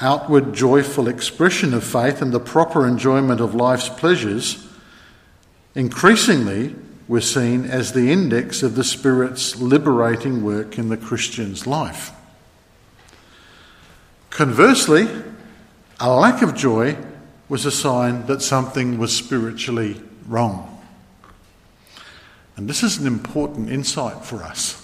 [0.00, 4.66] outward joyful expression of faith and the proper enjoyment of life's pleasures
[5.76, 6.74] increasingly
[7.08, 12.12] were seen as the index of the Spirit's liberating work in the Christian's life.
[14.30, 15.08] Conversely,
[16.00, 16.96] a lack of joy
[17.48, 20.72] was a sign that something was spiritually wrong.
[22.56, 24.82] And this is an important insight for us.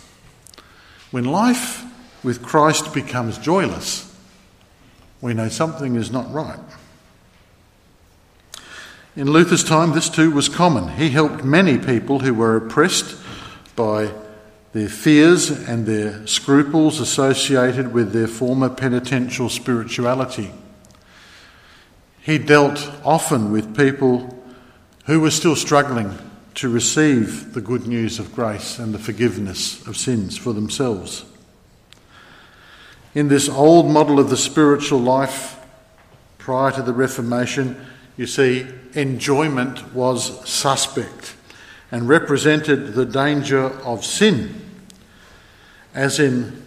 [1.10, 1.84] When life
[2.22, 4.08] with Christ becomes joyless,
[5.20, 6.58] we know something is not right.
[9.14, 10.88] In Luther's time, this too was common.
[10.96, 13.14] He helped many people who were oppressed
[13.76, 14.10] by
[14.72, 20.50] their fears and their scruples associated with their former penitential spirituality.
[22.22, 24.42] He dealt often with people
[25.04, 26.16] who were still struggling
[26.54, 31.26] to receive the good news of grace and the forgiveness of sins for themselves.
[33.14, 35.58] In this old model of the spiritual life
[36.38, 37.76] prior to the Reformation,
[38.16, 41.34] you see, enjoyment was suspect
[41.90, 44.60] and represented the danger of sin,
[45.94, 46.62] as in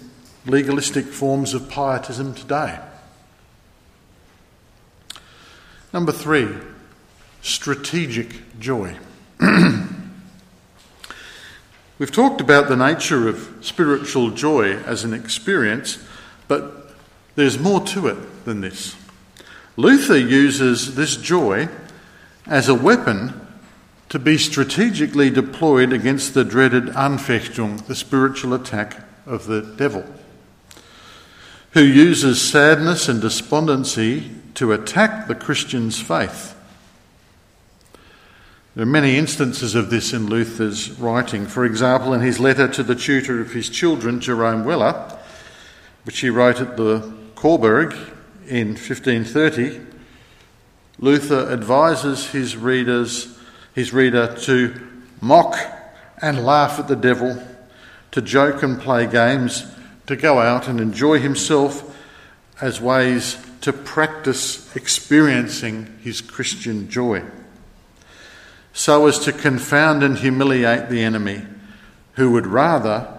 [0.45, 2.79] legalistic forms of pietism today.
[5.91, 6.49] Number three,
[7.41, 8.97] strategic joy.
[11.97, 15.97] We've talked about the nature of spiritual joy as an experience,
[16.47, 16.93] but
[17.35, 18.95] there's more to it than this.
[19.77, 21.67] Luther uses this joy
[22.45, 23.41] as a weapon
[24.07, 30.05] to be strategically deployed against the dreaded Anfechtung, the spiritual attack of the devil,
[31.71, 36.55] who uses sadness and despondency to attack the Christian's faith.
[38.75, 41.47] There are many instances of this in Luther's writing.
[41.47, 45.17] For example, in his letter to the tutor of his children, Jerome Weller,
[46.03, 47.95] which he wrote at the Coburg
[48.47, 49.81] in 1530,
[50.99, 53.37] Luther advises his readers,
[53.73, 54.73] his reader to
[55.21, 55.57] mock
[56.21, 57.41] and laugh at the devil,
[58.11, 59.65] to joke and play games,
[60.07, 61.95] to go out and enjoy himself
[62.61, 67.23] as ways to practice experiencing his Christian joy,
[68.73, 71.41] so as to confound and humiliate the enemy
[72.13, 73.11] who would rather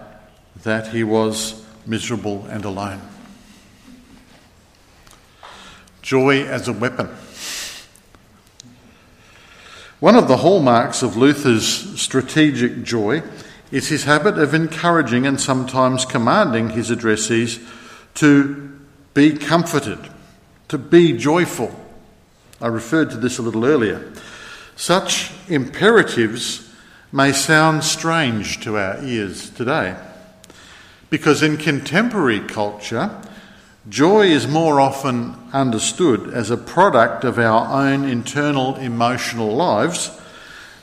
[0.63, 3.01] that he was miserable and alone.
[6.07, 7.09] Joy as a weapon.
[9.99, 13.23] One of the hallmarks of Luther's strategic joy
[13.71, 17.61] is his habit of encouraging and sometimes commanding his addressees
[18.13, 18.79] to
[19.13, 19.99] be comforted,
[20.69, 21.77] to be joyful.
[22.61, 24.13] I referred to this a little earlier.
[24.77, 26.73] Such imperatives
[27.11, 29.97] may sound strange to our ears today
[31.09, 33.11] because in contemporary culture,
[33.89, 40.11] joy is more often understood as a product of our own internal emotional lives,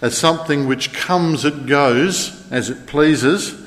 [0.00, 3.60] as something which comes and goes as it pleases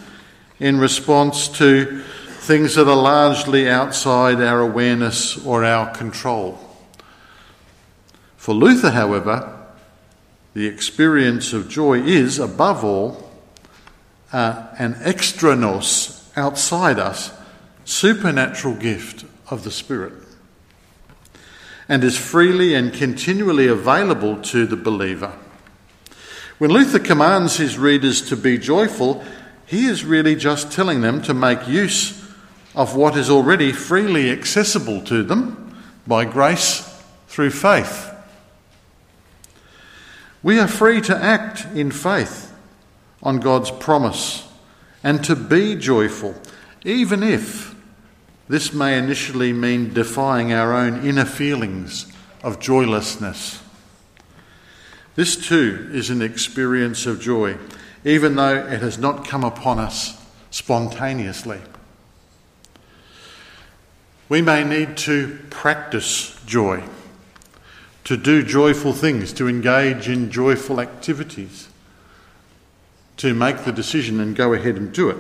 [0.60, 2.02] in response to
[2.48, 6.58] things that are largely outside our awareness or our control.
[8.38, 9.54] For Luther, however,
[10.54, 13.32] the experience of joy is, above all,
[14.32, 17.37] uh, an extra nos outside us
[17.88, 20.14] supernatural gift of the Spirit
[21.88, 25.34] and is freely and continually available to the believer.
[26.58, 29.24] When Luther commands his readers to be joyful,
[29.66, 32.30] he is really just telling them to make use
[32.76, 38.14] of what is already freely accessible to them by grace through faith.
[40.44, 42.54] We are free to act in faith
[43.24, 44.46] on God's promise
[45.04, 46.36] and to be joyful,
[46.84, 47.77] even if
[48.48, 52.12] this may initially mean defying our own inner feelings
[52.44, 53.62] of joylessness.
[55.16, 57.58] This too is an experience of joy,
[58.06, 61.60] even though it has not come upon us spontaneously.
[64.30, 66.84] We may need to practice joy,
[68.04, 71.70] to do joyful things, to engage in joyful activities
[73.18, 75.18] to make the decision and go ahead and do it.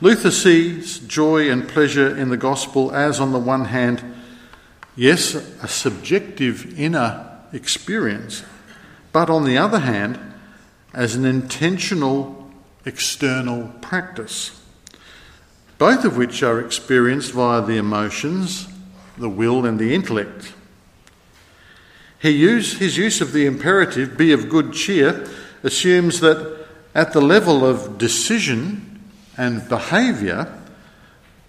[0.00, 4.04] Luther sees joy and pleasure in the gospel as, on the one hand,
[4.94, 8.44] yes, a subjective inner experience,
[9.10, 10.18] but on the other hand,
[10.92, 12.50] as an intentional
[12.84, 14.62] external practice,
[15.78, 18.68] both of which are experienced via the emotions,
[19.16, 20.52] the will, and the intellect.
[22.18, 25.26] He used his use of the imperative, be of good cheer,
[25.62, 28.85] assumes that at the level of decision
[29.36, 30.52] and behaviour,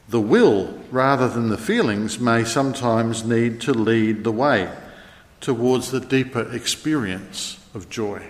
[0.09, 4.71] the will rather than the feelings may sometimes need to lead the way
[5.41, 8.21] towards the deeper experience of joy.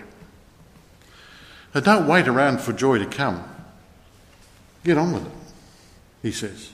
[1.74, 3.44] Now, don't wait around for joy to come.
[4.84, 5.32] Get on with it,
[6.22, 6.70] he says.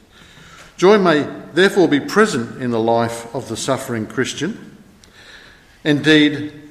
[0.76, 1.22] Joy may
[1.52, 4.78] therefore be present in the life of the suffering Christian.
[5.84, 6.62] Indeed,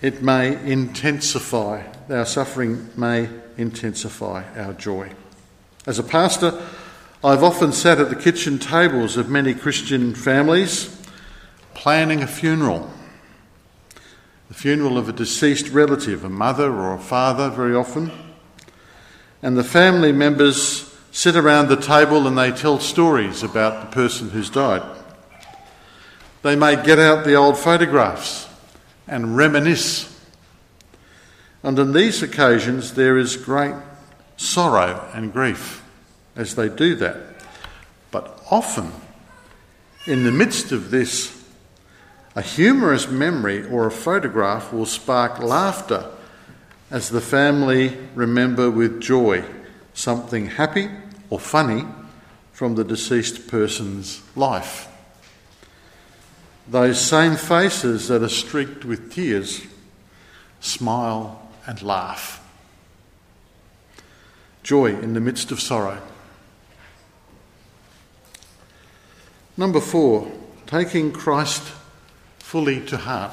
[0.00, 5.10] it may intensify, our suffering may intensify our joy.
[5.88, 6.52] As a pastor,
[7.24, 10.94] I've often sat at the kitchen tables of many Christian families
[11.72, 12.90] planning a funeral.
[14.48, 18.12] The funeral of a deceased relative, a mother or a father, very often.
[19.40, 24.28] And the family members sit around the table and they tell stories about the person
[24.28, 24.82] who's died.
[26.42, 28.46] They may get out the old photographs
[29.06, 30.14] and reminisce.
[31.62, 33.74] And on these occasions, there is great
[34.38, 35.84] sorrow and grief
[36.34, 37.16] as they do that.
[38.10, 38.92] But often,
[40.06, 41.44] in the midst of this,
[42.34, 46.10] a humorous memory or a photograph will spark laughter
[46.90, 49.44] as the family remember with joy
[49.92, 50.88] something happy
[51.28, 51.84] or funny
[52.52, 54.88] from the deceased person's life.
[56.68, 59.62] Those same faces that are streaked with tears
[60.60, 62.37] smile and laugh.
[64.62, 66.00] Joy in the midst of sorrow.
[69.56, 70.30] Number four,
[70.66, 71.62] taking Christ
[72.38, 73.32] fully to heart.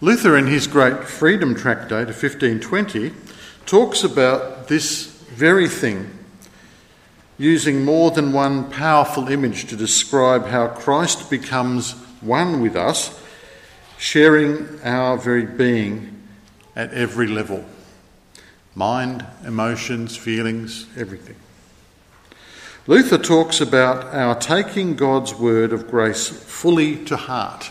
[0.00, 3.12] Luther, in his great Freedom Tractate of 1520,
[3.66, 6.10] talks about this very thing,
[7.38, 13.20] using more than one powerful image to describe how Christ becomes one with us,
[13.98, 16.22] sharing our very being
[16.74, 17.64] at every level
[18.74, 21.36] mind, emotions, feelings, everything.
[22.86, 27.70] Luther talks about our taking God's word of grace fully to heart.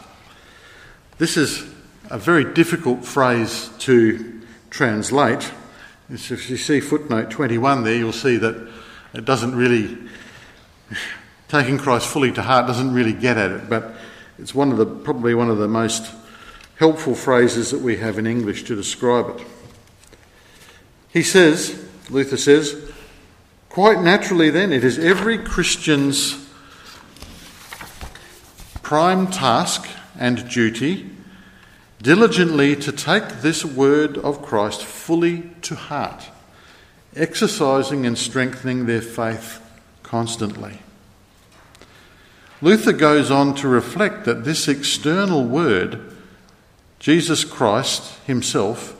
[1.17, 1.63] This is
[2.09, 5.51] a very difficult phrase to translate.
[6.09, 8.71] If you see footnote 21 there, you'll see that
[9.13, 9.97] it doesn't really,
[11.49, 13.93] taking Christ fully to heart doesn't really get at it, but
[14.39, 16.13] it's one of the, probably one of the most
[16.77, 19.45] helpful phrases that we have in English to describe it.
[21.11, 22.91] He says, Luther says,
[23.69, 26.45] Quite naturally, then, it is every Christian's
[28.81, 29.87] prime task
[30.19, 31.09] and duty
[32.01, 36.29] diligently to take this word of Christ fully to heart,
[37.15, 39.61] exercising and strengthening their faith
[40.03, 40.79] constantly.
[42.61, 46.13] Luther goes on to reflect that this external word,
[46.99, 48.97] Jesus Christ Himself,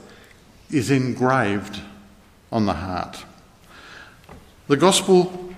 [0.72, 1.82] is engraved
[2.52, 3.26] on the heart.
[4.68, 5.54] The gospel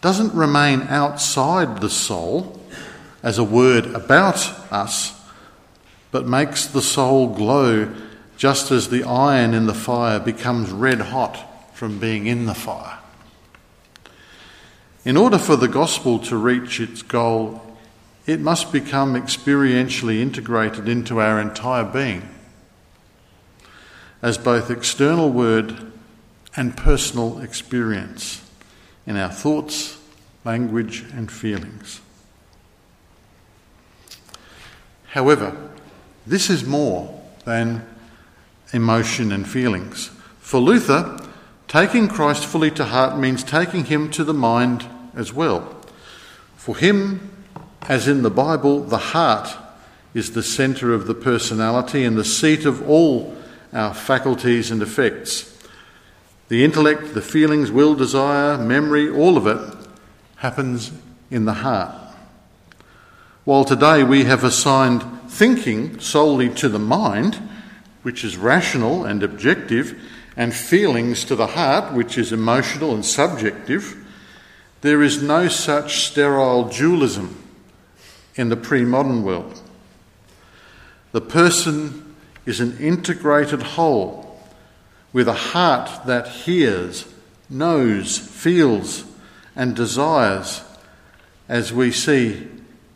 [0.00, 2.60] doesn't remain outside the soul
[3.22, 5.20] as a word about us,
[6.10, 7.92] but makes the soul glow
[8.36, 12.98] just as the iron in the fire becomes red hot from being in the fire.
[15.04, 17.76] In order for the gospel to reach its goal,
[18.26, 22.28] it must become experientially integrated into our entire being
[24.22, 25.87] as both external word
[26.56, 28.42] and personal experience
[29.06, 29.98] in our thoughts,
[30.44, 32.00] language, and feelings.
[35.08, 35.56] However,
[36.26, 37.86] this is more than
[38.72, 40.10] emotion and feelings.
[40.40, 41.18] For Luther,
[41.66, 45.74] taking Christ fully to heart means taking him to the mind as well.
[46.56, 47.46] For him,
[47.82, 49.56] as in the Bible, the heart
[50.12, 53.34] is the centre of the personality and the seat of all
[53.72, 55.57] our faculties and affects.
[56.48, 59.76] The intellect, the feelings, will, desire, memory, all of it
[60.36, 60.92] happens
[61.30, 61.94] in the heart.
[63.44, 67.36] While today we have assigned thinking solely to the mind,
[68.02, 69.98] which is rational and objective,
[70.36, 73.96] and feelings to the heart, which is emotional and subjective,
[74.80, 77.42] there is no such sterile dualism
[78.36, 79.60] in the pre modern world.
[81.12, 82.14] The person
[82.46, 84.27] is an integrated whole
[85.12, 87.06] with a heart that hears,
[87.48, 89.04] knows, feels,
[89.56, 90.62] and desires,
[91.48, 92.46] as we see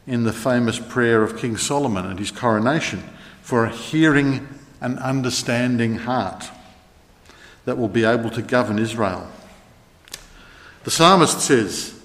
[0.06, 3.02] in the famous prayer of King Solomon at his coronation,
[3.40, 4.48] for a hearing
[4.80, 6.50] and understanding heart
[7.64, 9.28] that will be able to govern Israel.
[10.84, 11.98] The psalmist says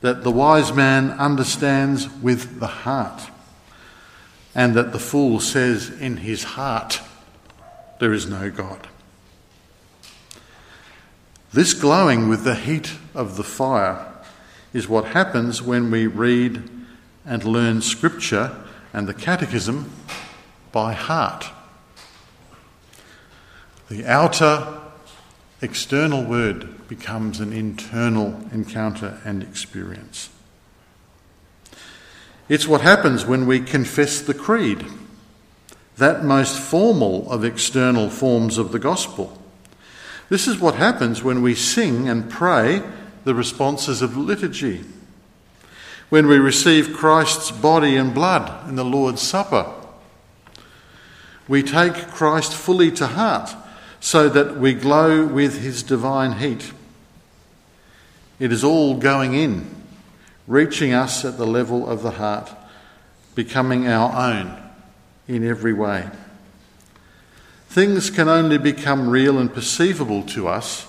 [0.00, 3.22] that the wise man understands with the heart,
[4.54, 7.00] and that the fool says in his heart,
[8.00, 8.88] There is no God.
[11.54, 14.12] This glowing with the heat of the fire
[14.72, 16.68] is what happens when we read
[17.24, 18.56] and learn Scripture
[18.92, 19.88] and the Catechism
[20.72, 21.46] by heart.
[23.88, 24.80] The outer
[25.62, 30.30] external word becomes an internal encounter and experience.
[32.48, 34.84] It's what happens when we confess the creed,
[35.98, 39.40] that most formal of external forms of the gospel.
[40.28, 42.82] This is what happens when we sing and pray
[43.24, 44.84] the responses of liturgy,
[46.08, 49.72] when we receive Christ's body and blood in the Lord's Supper.
[51.46, 53.54] We take Christ fully to heart
[54.00, 56.72] so that we glow with his divine heat.
[58.38, 59.70] It is all going in,
[60.46, 62.50] reaching us at the level of the heart,
[63.34, 64.60] becoming our own
[65.28, 66.08] in every way.
[67.74, 70.86] Things can only become real and perceivable to us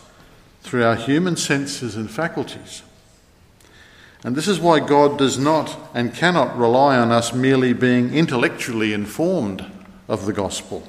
[0.62, 2.84] through our human senses and faculties.
[4.24, 8.94] And this is why God does not and cannot rely on us merely being intellectually
[8.94, 9.66] informed
[10.08, 10.88] of the gospel.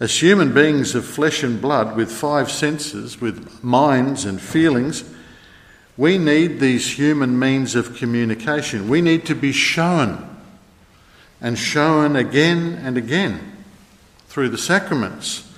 [0.00, 5.04] As human beings of flesh and blood with five senses, with minds and feelings,
[5.96, 8.88] we need these human means of communication.
[8.88, 10.40] We need to be shown
[11.40, 13.58] and shown again and again
[14.30, 15.52] through the sacraments,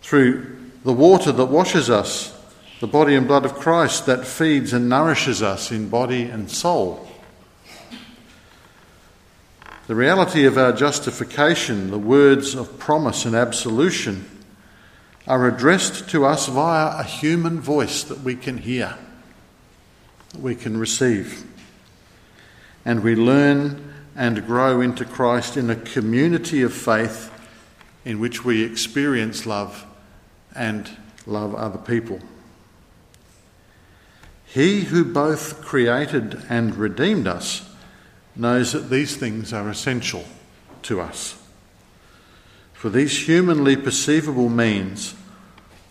[0.00, 2.34] through the water that washes us,
[2.80, 7.06] the body and blood of Christ that feeds and nourishes us in body and soul.
[9.88, 14.26] The reality of our justification, the words of promise and absolution,
[15.26, 18.96] are addressed to us via a human voice that we can hear,
[20.30, 21.44] that we can receive.
[22.86, 23.87] And we learn
[24.18, 27.30] and grow into Christ in a community of faith
[28.04, 29.86] in which we experience love
[30.56, 30.90] and
[31.24, 32.18] love other people.
[34.44, 37.72] He who both created and redeemed us
[38.34, 40.24] knows that these things are essential
[40.82, 41.40] to us.
[42.72, 45.14] For these humanly perceivable means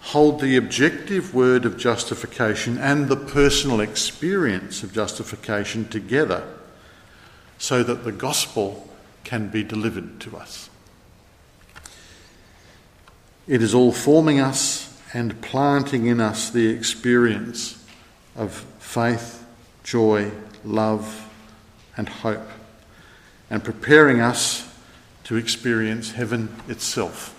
[0.02, 6.57] hold the objective word of justification and the personal experience of justification together
[7.58, 8.88] so that the gospel
[9.24, 10.70] can be delivered to us.
[13.48, 17.84] It is all forming us and planting in us the experience
[18.36, 19.46] of faith,
[19.84, 20.32] joy,
[20.64, 21.30] love,
[21.96, 22.48] and hope,
[23.50, 24.68] and preparing us
[25.24, 27.34] to experience heaven itself.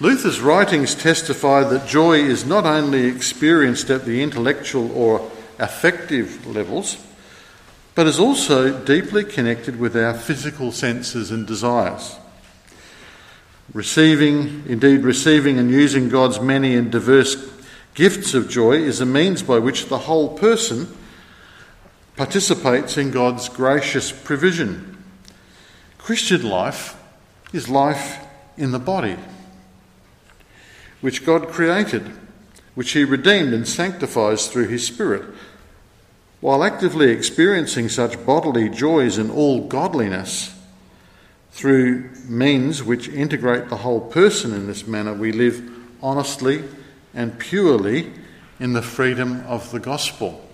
[0.00, 5.28] Luther's writings testify that joy is not only experienced at the intellectual or
[5.58, 6.96] affective levels,
[7.94, 12.16] but is also deeply connected with our physical senses and desires.
[13.72, 17.36] Receiving, indeed, receiving and using God's many and diverse
[17.94, 20.88] gifts of joy is a means by which the whole person
[22.16, 25.02] participates in God's gracious provision.
[25.98, 26.96] Christian life
[27.52, 28.24] is life
[28.56, 29.16] in the body,
[31.00, 32.10] which God created,
[32.74, 35.22] which He redeemed and sanctifies through His Spirit.
[36.40, 40.54] While actively experiencing such bodily joys in all godliness
[41.50, 45.68] through means which integrate the whole person in this manner, we live
[46.00, 46.62] honestly
[47.12, 48.12] and purely
[48.60, 50.48] in the freedom of the gospel.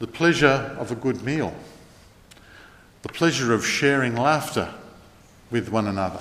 [0.00, 1.54] The pleasure of a good meal,
[3.02, 4.74] the pleasure of sharing laughter
[5.50, 6.20] with one another,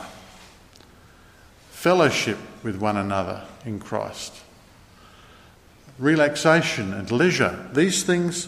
[1.72, 4.36] fellowship with one another in Christ,
[6.02, 7.70] relaxation and leisure.
[7.74, 8.48] These things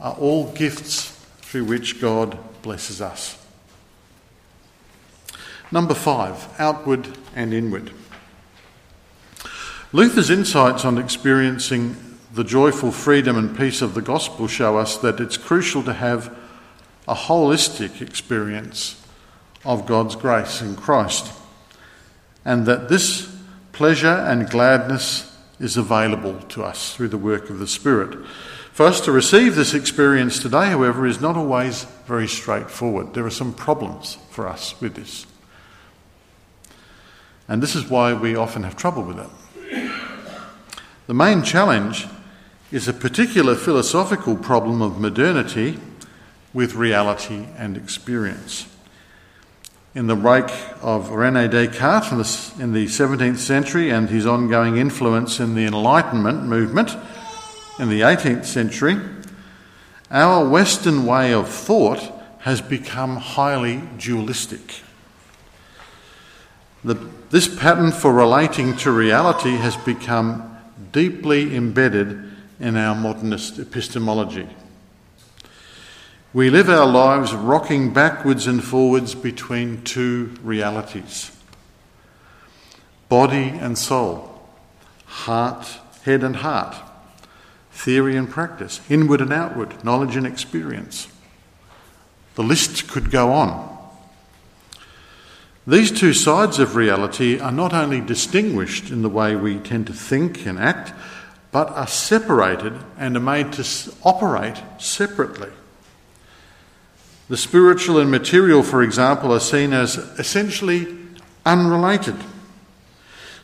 [0.00, 1.10] are all gifts
[1.42, 3.36] through which God blesses us.
[5.72, 7.90] Number five, outward and inward.
[9.92, 11.96] Luther's insights on experiencing
[12.32, 16.36] the joyful freedom and peace of the gospel show us that it's crucial to have
[17.06, 19.00] a holistic experience
[19.64, 21.32] of God's grace in Christ,
[22.44, 23.34] and that this
[23.72, 28.24] pleasure and gladness is available to us through the work of the Spirit.
[28.72, 33.14] For us to receive this experience today, however, is not always very straightforward.
[33.14, 35.26] There are some problems for us with this.
[37.46, 39.90] And this is why we often have trouble with it.
[41.06, 42.06] The main challenge
[42.72, 45.78] is a particular philosophical problem of modernity
[46.52, 48.66] with reality and experience.
[49.94, 50.50] In the wake
[50.82, 56.96] of Rene Descartes in the 17th century and his ongoing influence in the Enlightenment movement
[57.78, 58.98] in the 18th century,
[60.10, 62.00] our Western way of thought
[62.40, 64.82] has become highly dualistic.
[66.82, 66.94] The,
[67.30, 70.58] this pattern for relating to reality has become
[70.90, 74.48] deeply embedded in our modernist epistemology.
[76.34, 81.30] We live our lives rocking backwards and forwards between two realities
[83.08, 84.42] body and soul,
[85.04, 86.74] heart, head and heart,
[87.70, 91.06] theory and practice, inward and outward, knowledge and experience.
[92.34, 93.78] The list could go on.
[95.68, 99.92] These two sides of reality are not only distinguished in the way we tend to
[99.92, 100.92] think and act,
[101.52, 105.50] but are separated and are made to operate separately.
[107.28, 110.94] The spiritual and material, for example, are seen as essentially
[111.46, 112.16] unrelated.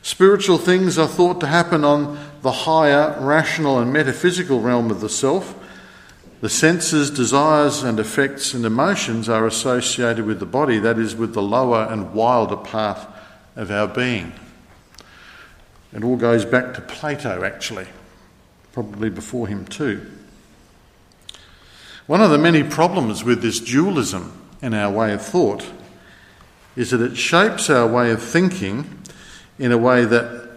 [0.03, 5.09] Spiritual things are thought to happen on the higher rational and metaphysical realm of the
[5.09, 5.55] self.
[6.41, 11.35] The senses, desires, and affects and emotions are associated with the body, that is, with
[11.35, 12.99] the lower and wilder part
[13.57, 14.33] of our being.
[15.93, 17.89] It all goes back to Plato, actually,
[18.73, 20.07] probably before him, too.
[22.11, 25.65] One of the many problems with this dualism in our way of thought
[26.75, 28.99] is that it shapes our way of thinking
[29.61, 30.51] in a way that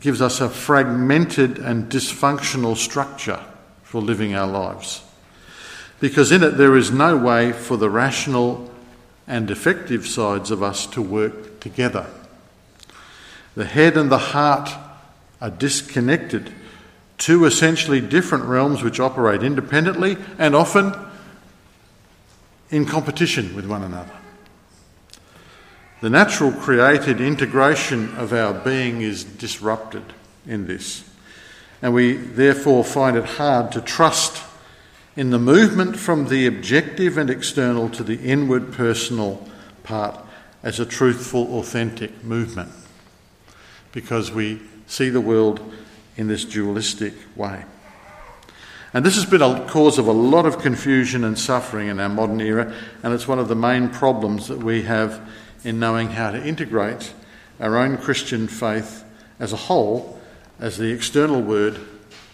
[0.00, 3.38] gives us a fragmented and dysfunctional structure
[3.82, 5.02] for living our lives.
[6.00, 8.72] Because in it there is no way for the rational
[9.26, 12.06] and affective sides of us to work together.
[13.56, 14.70] The head and the heart
[15.38, 16.50] are disconnected
[17.18, 20.94] two essentially different realms which operate independently and often
[22.70, 24.12] in competition with one another.
[26.00, 30.04] The natural created integration of our being is disrupted
[30.46, 31.04] in this,
[31.82, 34.44] and we therefore find it hard to trust
[35.16, 39.44] in the movement from the objective and external to the inward personal
[39.82, 40.16] part
[40.62, 42.70] as a truthful, authentic movement
[43.90, 45.60] because we see the world
[46.18, 47.64] in this dualistic way.
[48.92, 52.08] And this has been a cause of a lot of confusion and suffering in our
[52.08, 55.30] modern era, and it's one of the main problems that we have
[55.64, 57.12] in knowing how to integrate
[57.60, 59.04] our own Christian faith
[59.38, 60.18] as a whole
[60.58, 61.78] as the external word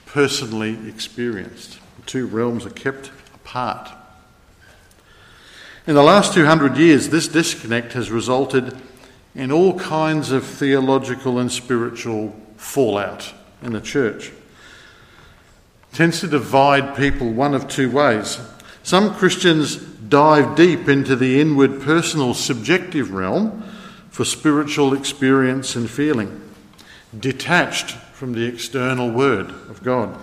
[0.07, 1.79] personally experienced.
[2.01, 3.91] The two realms are kept apart.
[5.87, 8.75] In the last 200 years, this disconnect has resulted
[9.35, 13.35] in all kinds of theological and spiritual fallout
[13.65, 14.33] in the church.
[15.93, 18.39] Tends to divide people one of two ways.
[18.83, 23.63] Some Christians dive deep into the inward, personal, subjective realm
[24.11, 26.41] for spiritual experience and feeling,
[27.19, 30.19] detached from the external word of God.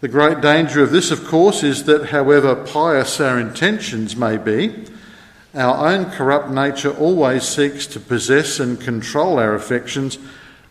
[0.00, 4.84] The great danger of this, of course, is that however pious our intentions may be,
[5.54, 10.18] our own corrupt nature always seeks to possess and control our affections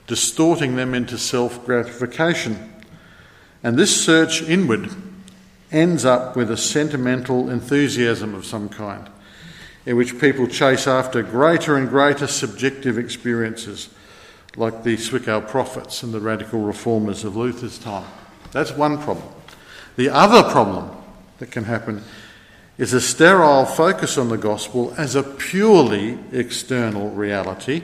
[0.07, 2.73] distorting them into self gratification.
[3.63, 4.89] And this search inward
[5.71, 9.09] ends up with a sentimental enthusiasm of some kind,
[9.85, 13.89] in which people chase after greater and greater subjective experiences,
[14.55, 18.07] like the Zwickau prophets and the radical reformers of Luther's time.
[18.51, 19.27] That's one problem.
[19.95, 20.91] The other problem
[21.39, 22.03] that can happen
[22.77, 27.83] is a sterile focus on the gospel as a purely external reality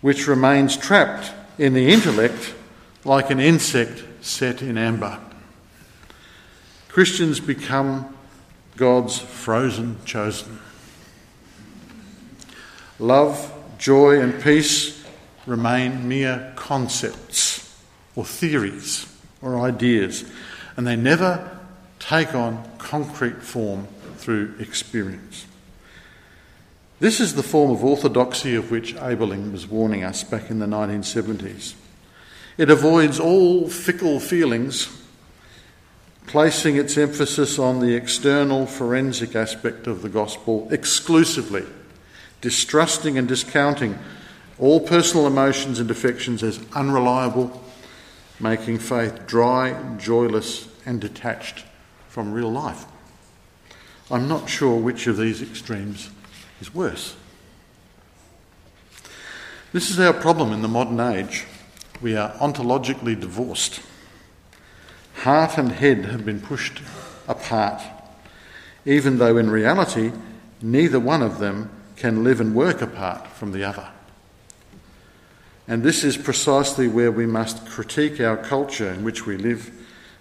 [0.00, 2.54] which remains trapped in the intellect
[3.04, 5.18] like an insect set in amber.
[6.88, 8.14] Christians become
[8.76, 10.58] God's frozen chosen.
[12.98, 15.04] Love, joy, and peace
[15.46, 17.76] remain mere concepts
[18.16, 19.06] or theories
[19.40, 20.24] or ideas,
[20.76, 21.58] and they never
[21.98, 23.86] take on concrete form
[24.16, 25.46] through experience.
[27.00, 30.66] This is the form of orthodoxy of which Ebeling was warning us back in the
[30.66, 31.74] 1970s.
[32.56, 34.88] It avoids all fickle feelings,
[36.26, 41.64] placing its emphasis on the external forensic aspect of the gospel exclusively,
[42.40, 43.96] distrusting and discounting
[44.58, 47.62] all personal emotions and affections as unreliable,
[48.40, 51.64] making faith dry, joyless, and detached
[52.08, 52.86] from real life.
[54.10, 56.10] I'm not sure which of these extremes
[56.60, 57.16] is worse.
[59.72, 61.44] This is our problem in the modern age.
[62.00, 63.80] We are ontologically divorced.
[65.16, 66.80] Heart and head have been pushed
[67.26, 67.82] apart,
[68.86, 70.12] even though in reality,
[70.62, 73.88] neither one of them can live and work apart from the other.
[75.66, 79.70] And this is precisely where we must critique our culture in which we live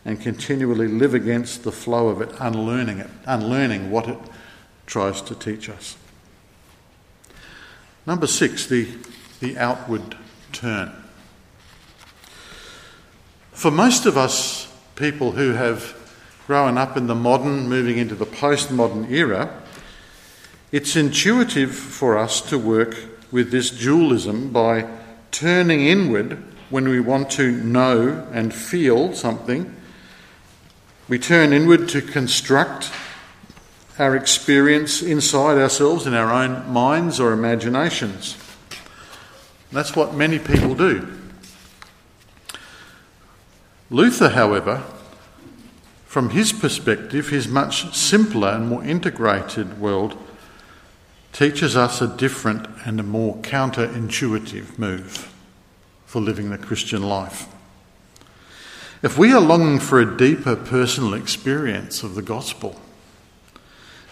[0.03, 4.19] and continually live against the flow of it, unlearning it, unlearning what it
[4.87, 5.95] tries to teach us.
[8.07, 8.87] Number six, the,
[9.41, 10.15] the outward
[10.53, 10.93] turn.
[13.51, 15.93] For most of us, people who have
[16.47, 19.61] grown up in the modern, moving into the postmodern era,
[20.71, 22.95] it's intuitive for us to work
[23.29, 24.89] with this dualism by
[25.31, 29.75] turning inward when we want to know and feel something.
[31.09, 32.89] We turn inward to construct
[33.99, 38.37] our experience inside ourselves in our own minds or imaginations.
[39.71, 41.07] That's what many people do.
[43.89, 44.83] Luther, however,
[46.05, 50.17] from his perspective, his much simpler and more integrated world
[51.31, 55.33] teaches us a different and a more counterintuitive move
[56.05, 57.47] for living the Christian life.
[59.03, 62.81] If we are longing for a deeper personal experience of the gospel,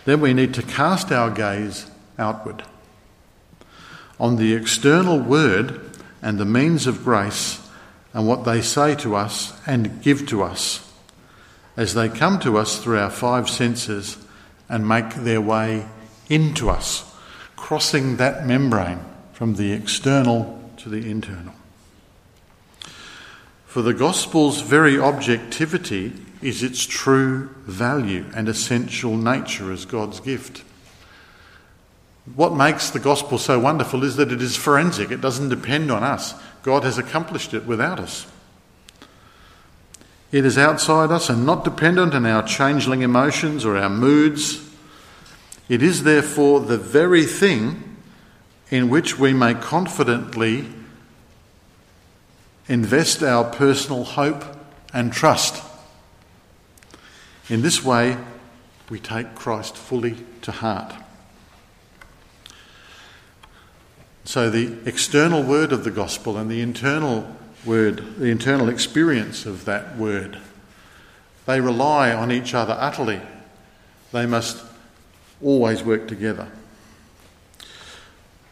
[0.06, 2.64] then we need to cast our gaze outward
[4.20, 5.82] on the external word
[6.22, 7.68] and the means of grace
[8.14, 10.82] and what they say to us and give to us
[11.76, 14.18] as they come to us through our five senses
[14.70, 15.86] and make their way
[16.30, 17.14] into us,
[17.56, 18.99] crossing that membrane
[19.34, 21.53] from the external to the internal.
[23.66, 26.14] For the gospel's very objectivity
[26.46, 30.64] is its true value and essential nature as God's gift.
[32.36, 36.04] What makes the gospel so wonderful is that it is forensic, it doesn't depend on
[36.04, 36.36] us.
[36.62, 38.28] God has accomplished it without us.
[40.32, 44.62] It is outside us and not dependent on our changeling emotions or our moods.
[45.68, 47.98] It is therefore the very thing
[48.70, 50.68] in which we may confidently
[52.68, 54.43] invest our personal hope
[54.93, 55.64] and trust.
[57.48, 58.18] In this way,
[58.89, 60.93] we take Christ fully to heart.
[64.24, 69.66] So, the external word of the gospel and the internal word, the internal experience of
[69.66, 70.39] that word,
[71.46, 73.22] they rely on each other utterly.
[74.12, 74.64] They must
[75.43, 76.48] always work together.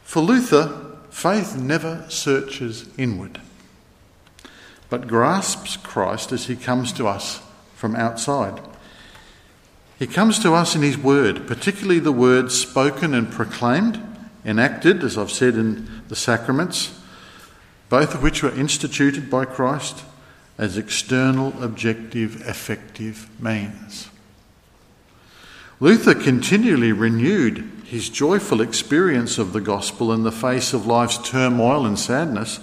[0.04, 3.42] For Luther, faith never searches inward,
[4.92, 7.42] but grasps Christ as he comes to us
[7.76, 8.60] from outside.
[10.04, 14.06] He comes to us in his word, particularly the words spoken and proclaimed
[14.44, 17.00] enacted, as I've said in the sacraments,
[17.88, 20.04] both of which were instituted by Christ
[20.58, 24.10] as external, objective, effective means.
[25.80, 31.86] Luther continually renewed his joyful experience of the gospel in the face of life's turmoil
[31.86, 32.60] and sadness,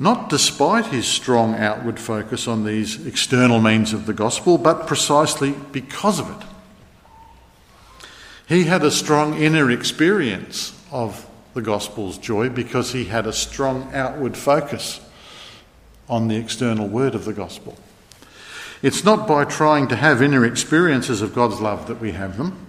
[0.00, 5.52] not despite his strong outward focus on these external means of the gospel, but precisely
[5.72, 6.46] because of it.
[8.48, 13.90] He had a strong inner experience of the gospel's joy because he had a strong
[13.92, 15.02] outward focus
[16.08, 17.76] on the external word of the gospel.
[18.80, 22.66] It's not by trying to have inner experiences of God's love that we have them.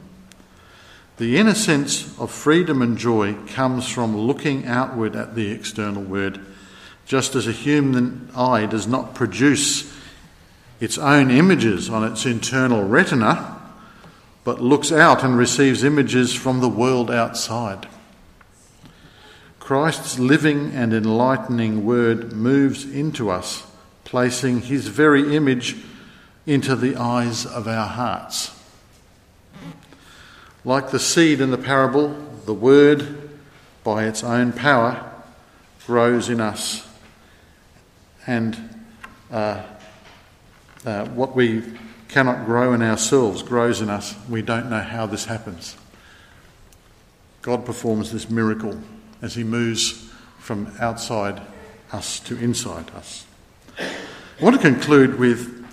[1.16, 6.42] The inner sense of freedom and joy comes from looking outward at the external word,
[7.12, 9.94] just as a human eye does not produce
[10.80, 13.62] its own images on its internal retina
[14.46, 17.86] but looks out and receives images from the world outside.
[19.60, 23.68] Christ's living and enlightening word moves into us,
[24.06, 25.76] placing his very image
[26.46, 28.58] into the eyes of our hearts.
[30.64, 33.30] Like the seed in the parable, the word,
[33.84, 35.12] by its own power,
[35.86, 36.88] grows in us.
[38.28, 38.84] And
[39.32, 39.64] uh,
[40.86, 41.64] uh, what we
[42.08, 44.16] cannot grow in ourselves grows in us.
[44.30, 45.76] We don't know how this happens.
[47.42, 48.80] God performs this miracle
[49.22, 50.10] as He moves
[50.40, 51.42] from outside
[51.92, 53.26] us to inside us.
[53.80, 55.66] I want to conclude with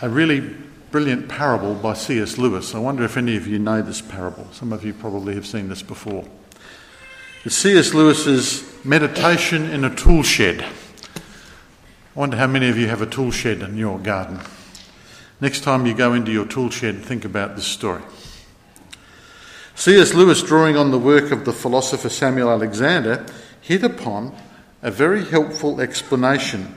[0.00, 0.54] a really
[0.90, 2.38] brilliant parable by C.S.
[2.38, 2.74] Lewis.
[2.74, 4.46] I wonder if any of you know this parable.
[4.52, 6.24] Some of you probably have seen this before.
[7.44, 7.92] It's C.S.
[7.92, 10.64] Lewis's Meditation in a Tool Shed.
[12.14, 14.38] I wonder how many of you have a tool shed in your garden.
[15.40, 18.02] Next time you go into your tool shed, think about this story.
[19.74, 20.14] C.S.
[20.14, 23.26] Lewis, drawing on the work of the philosopher Samuel Alexander,
[23.60, 24.32] hit upon
[24.80, 26.72] a very helpful explanation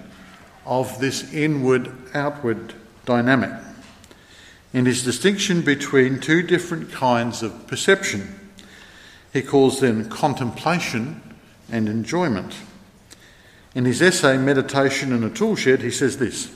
[0.65, 2.73] of this inward outward
[3.05, 3.51] dynamic
[4.73, 8.39] in his distinction between two different kinds of perception.
[9.31, 11.21] He calls them contemplation
[11.71, 12.55] and enjoyment.
[13.77, 16.51] In his essay, Meditation in a Toolshed, he says this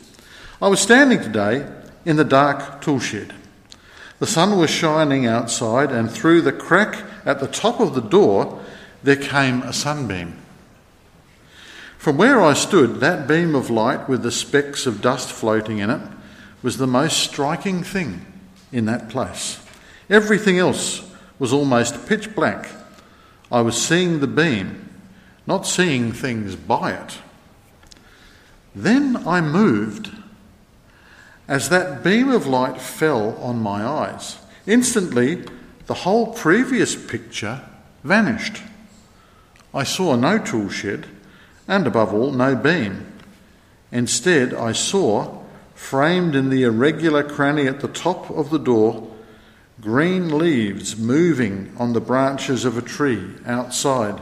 [0.59, 1.71] I was standing today
[2.03, 3.31] in the dark toolshed.
[4.17, 8.59] The sun was shining outside, and through the crack at the top of the door
[9.03, 10.35] there came a sunbeam.
[11.99, 15.91] From where I stood, that beam of light with the specks of dust floating in
[15.91, 16.01] it
[16.63, 18.25] was the most striking thing
[18.71, 19.63] in that place.
[20.09, 21.07] Everything else
[21.37, 22.71] was almost pitch black.
[23.51, 24.89] I was seeing the beam,
[25.47, 27.19] not seeing things by it.
[28.75, 30.11] Then I moved
[31.47, 34.37] as that beam of light fell on my eyes.
[34.65, 35.43] Instantly,
[35.87, 37.61] the whole previous picture
[38.03, 38.63] vanished.
[39.73, 41.07] I saw no tool shed,
[41.67, 43.05] and above all, no beam.
[43.91, 45.41] Instead, I saw,
[45.75, 49.11] framed in the irregular cranny at the top of the door,
[49.81, 54.21] green leaves moving on the branches of a tree outside,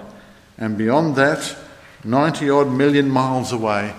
[0.59, 1.55] and beyond that,
[2.03, 3.95] 90 odd million miles away,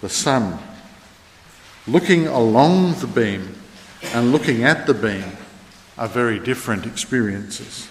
[0.00, 0.58] the sun.
[1.86, 3.56] Looking along the beam
[4.12, 5.36] and looking at the beam
[5.96, 7.88] are very different experiences.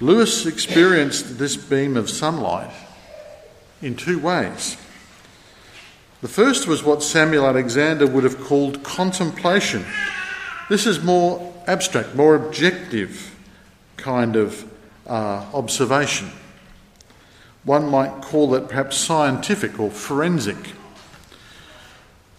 [0.00, 2.72] Lewis experienced this beam of sunlight
[3.80, 4.76] in two ways.
[6.20, 9.84] The first was what Samuel Alexander would have called contemplation.
[10.68, 13.34] This is more abstract, more objective
[13.96, 14.70] kind of
[15.06, 16.30] uh, observation.
[17.66, 20.74] One might call it perhaps scientific or forensic.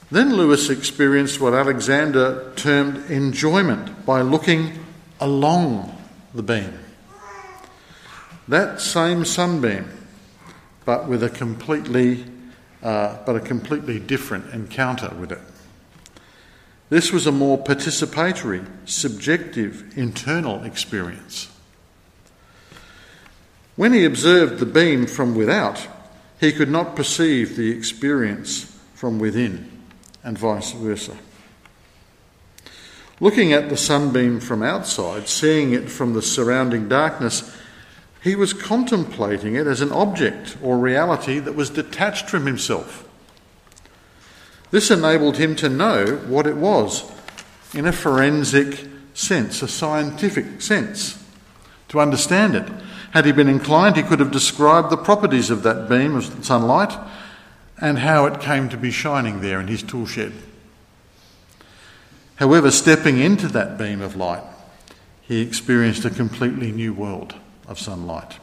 [0.10, 4.80] Then Lewis experienced what Alexander termed enjoyment by looking
[5.20, 6.02] along
[6.34, 6.80] the beam.
[8.48, 9.90] That same sunbeam,
[10.86, 12.24] but with a completely,
[12.82, 15.42] uh, but a completely different encounter with it.
[16.88, 21.50] This was a more participatory, subjective, internal experience.
[23.78, 25.88] When he observed the beam from without,
[26.40, 29.72] he could not perceive the experience from within
[30.24, 31.16] and vice versa.
[33.20, 37.56] Looking at the sunbeam from outside, seeing it from the surrounding darkness,
[38.24, 43.08] he was contemplating it as an object or reality that was detached from himself.
[44.72, 47.10] This enabled him to know what it was
[47.74, 51.24] in a forensic sense, a scientific sense,
[51.90, 52.68] to understand it.
[53.18, 56.96] Had he been inclined, he could have described the properties of that beam of sunlight
[57.82, 60.34] and how it came to be shining there in his tool shed.
[62.36, 64.44] However, stepping into that beam of light,
[65.24, 67.34] he experienced a completely new world
[67.68, 68.38] of sunlight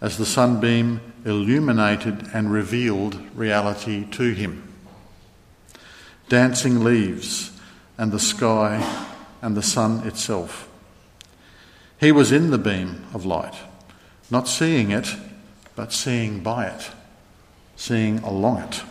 [0.00, 4.72] as the sunbeam illuminated and revealed reality to him.
[6.30, 7.50] Dancing leaves
[7.98, 9.06] and the sky
[9.42, 10.66] and the sun itself.
[11.98, 13.54] He was in the beam of light,
[14.30, 15.14] not seeing it,
[15.74, 16.90] but seeing by it
[17.76, 18.82] seeing along it.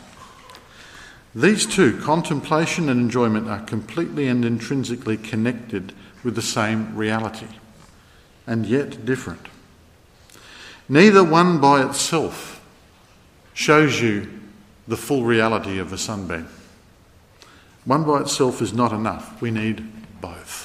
[1.33, 5.91] These two, contemplation and enjoyment, are completely and intrinsically connected
[6.23, 7.47] with the same reality,
[8.47, 9.47] and yet different.
[10.87, 12.61] Neither one by itself
[13.53, 14.29] shows you
[14.87, 16.47] the full reality of a sunbeam.
[17.83, 19.41] One by itself is not enough.
[19.41, 19.83] We need
[20.21, 20.64] both.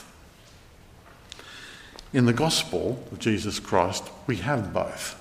[2.12, 5.16] In the gospel of Jesus Christ, we have both.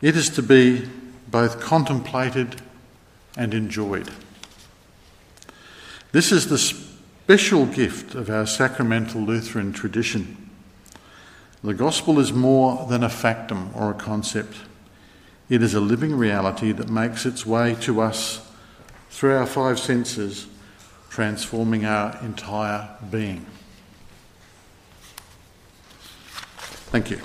[0.00, 0.88] It is to be
[1.28, 2.60] both contemplated
[3.36, 4.10] and enjoyed.
[6.10, 10.50] This is the special gift of our sacramental Lutheran tradition.
[11.62, 14.56] The gospel is more than a factum or a concept.
[15.48, 18.44] It is a living reality that makes its way to us
[19.10, 20.46] through our five senses,
[21.12, 23.44] transforming our entire being.
[26.90, 27.20] Thank you.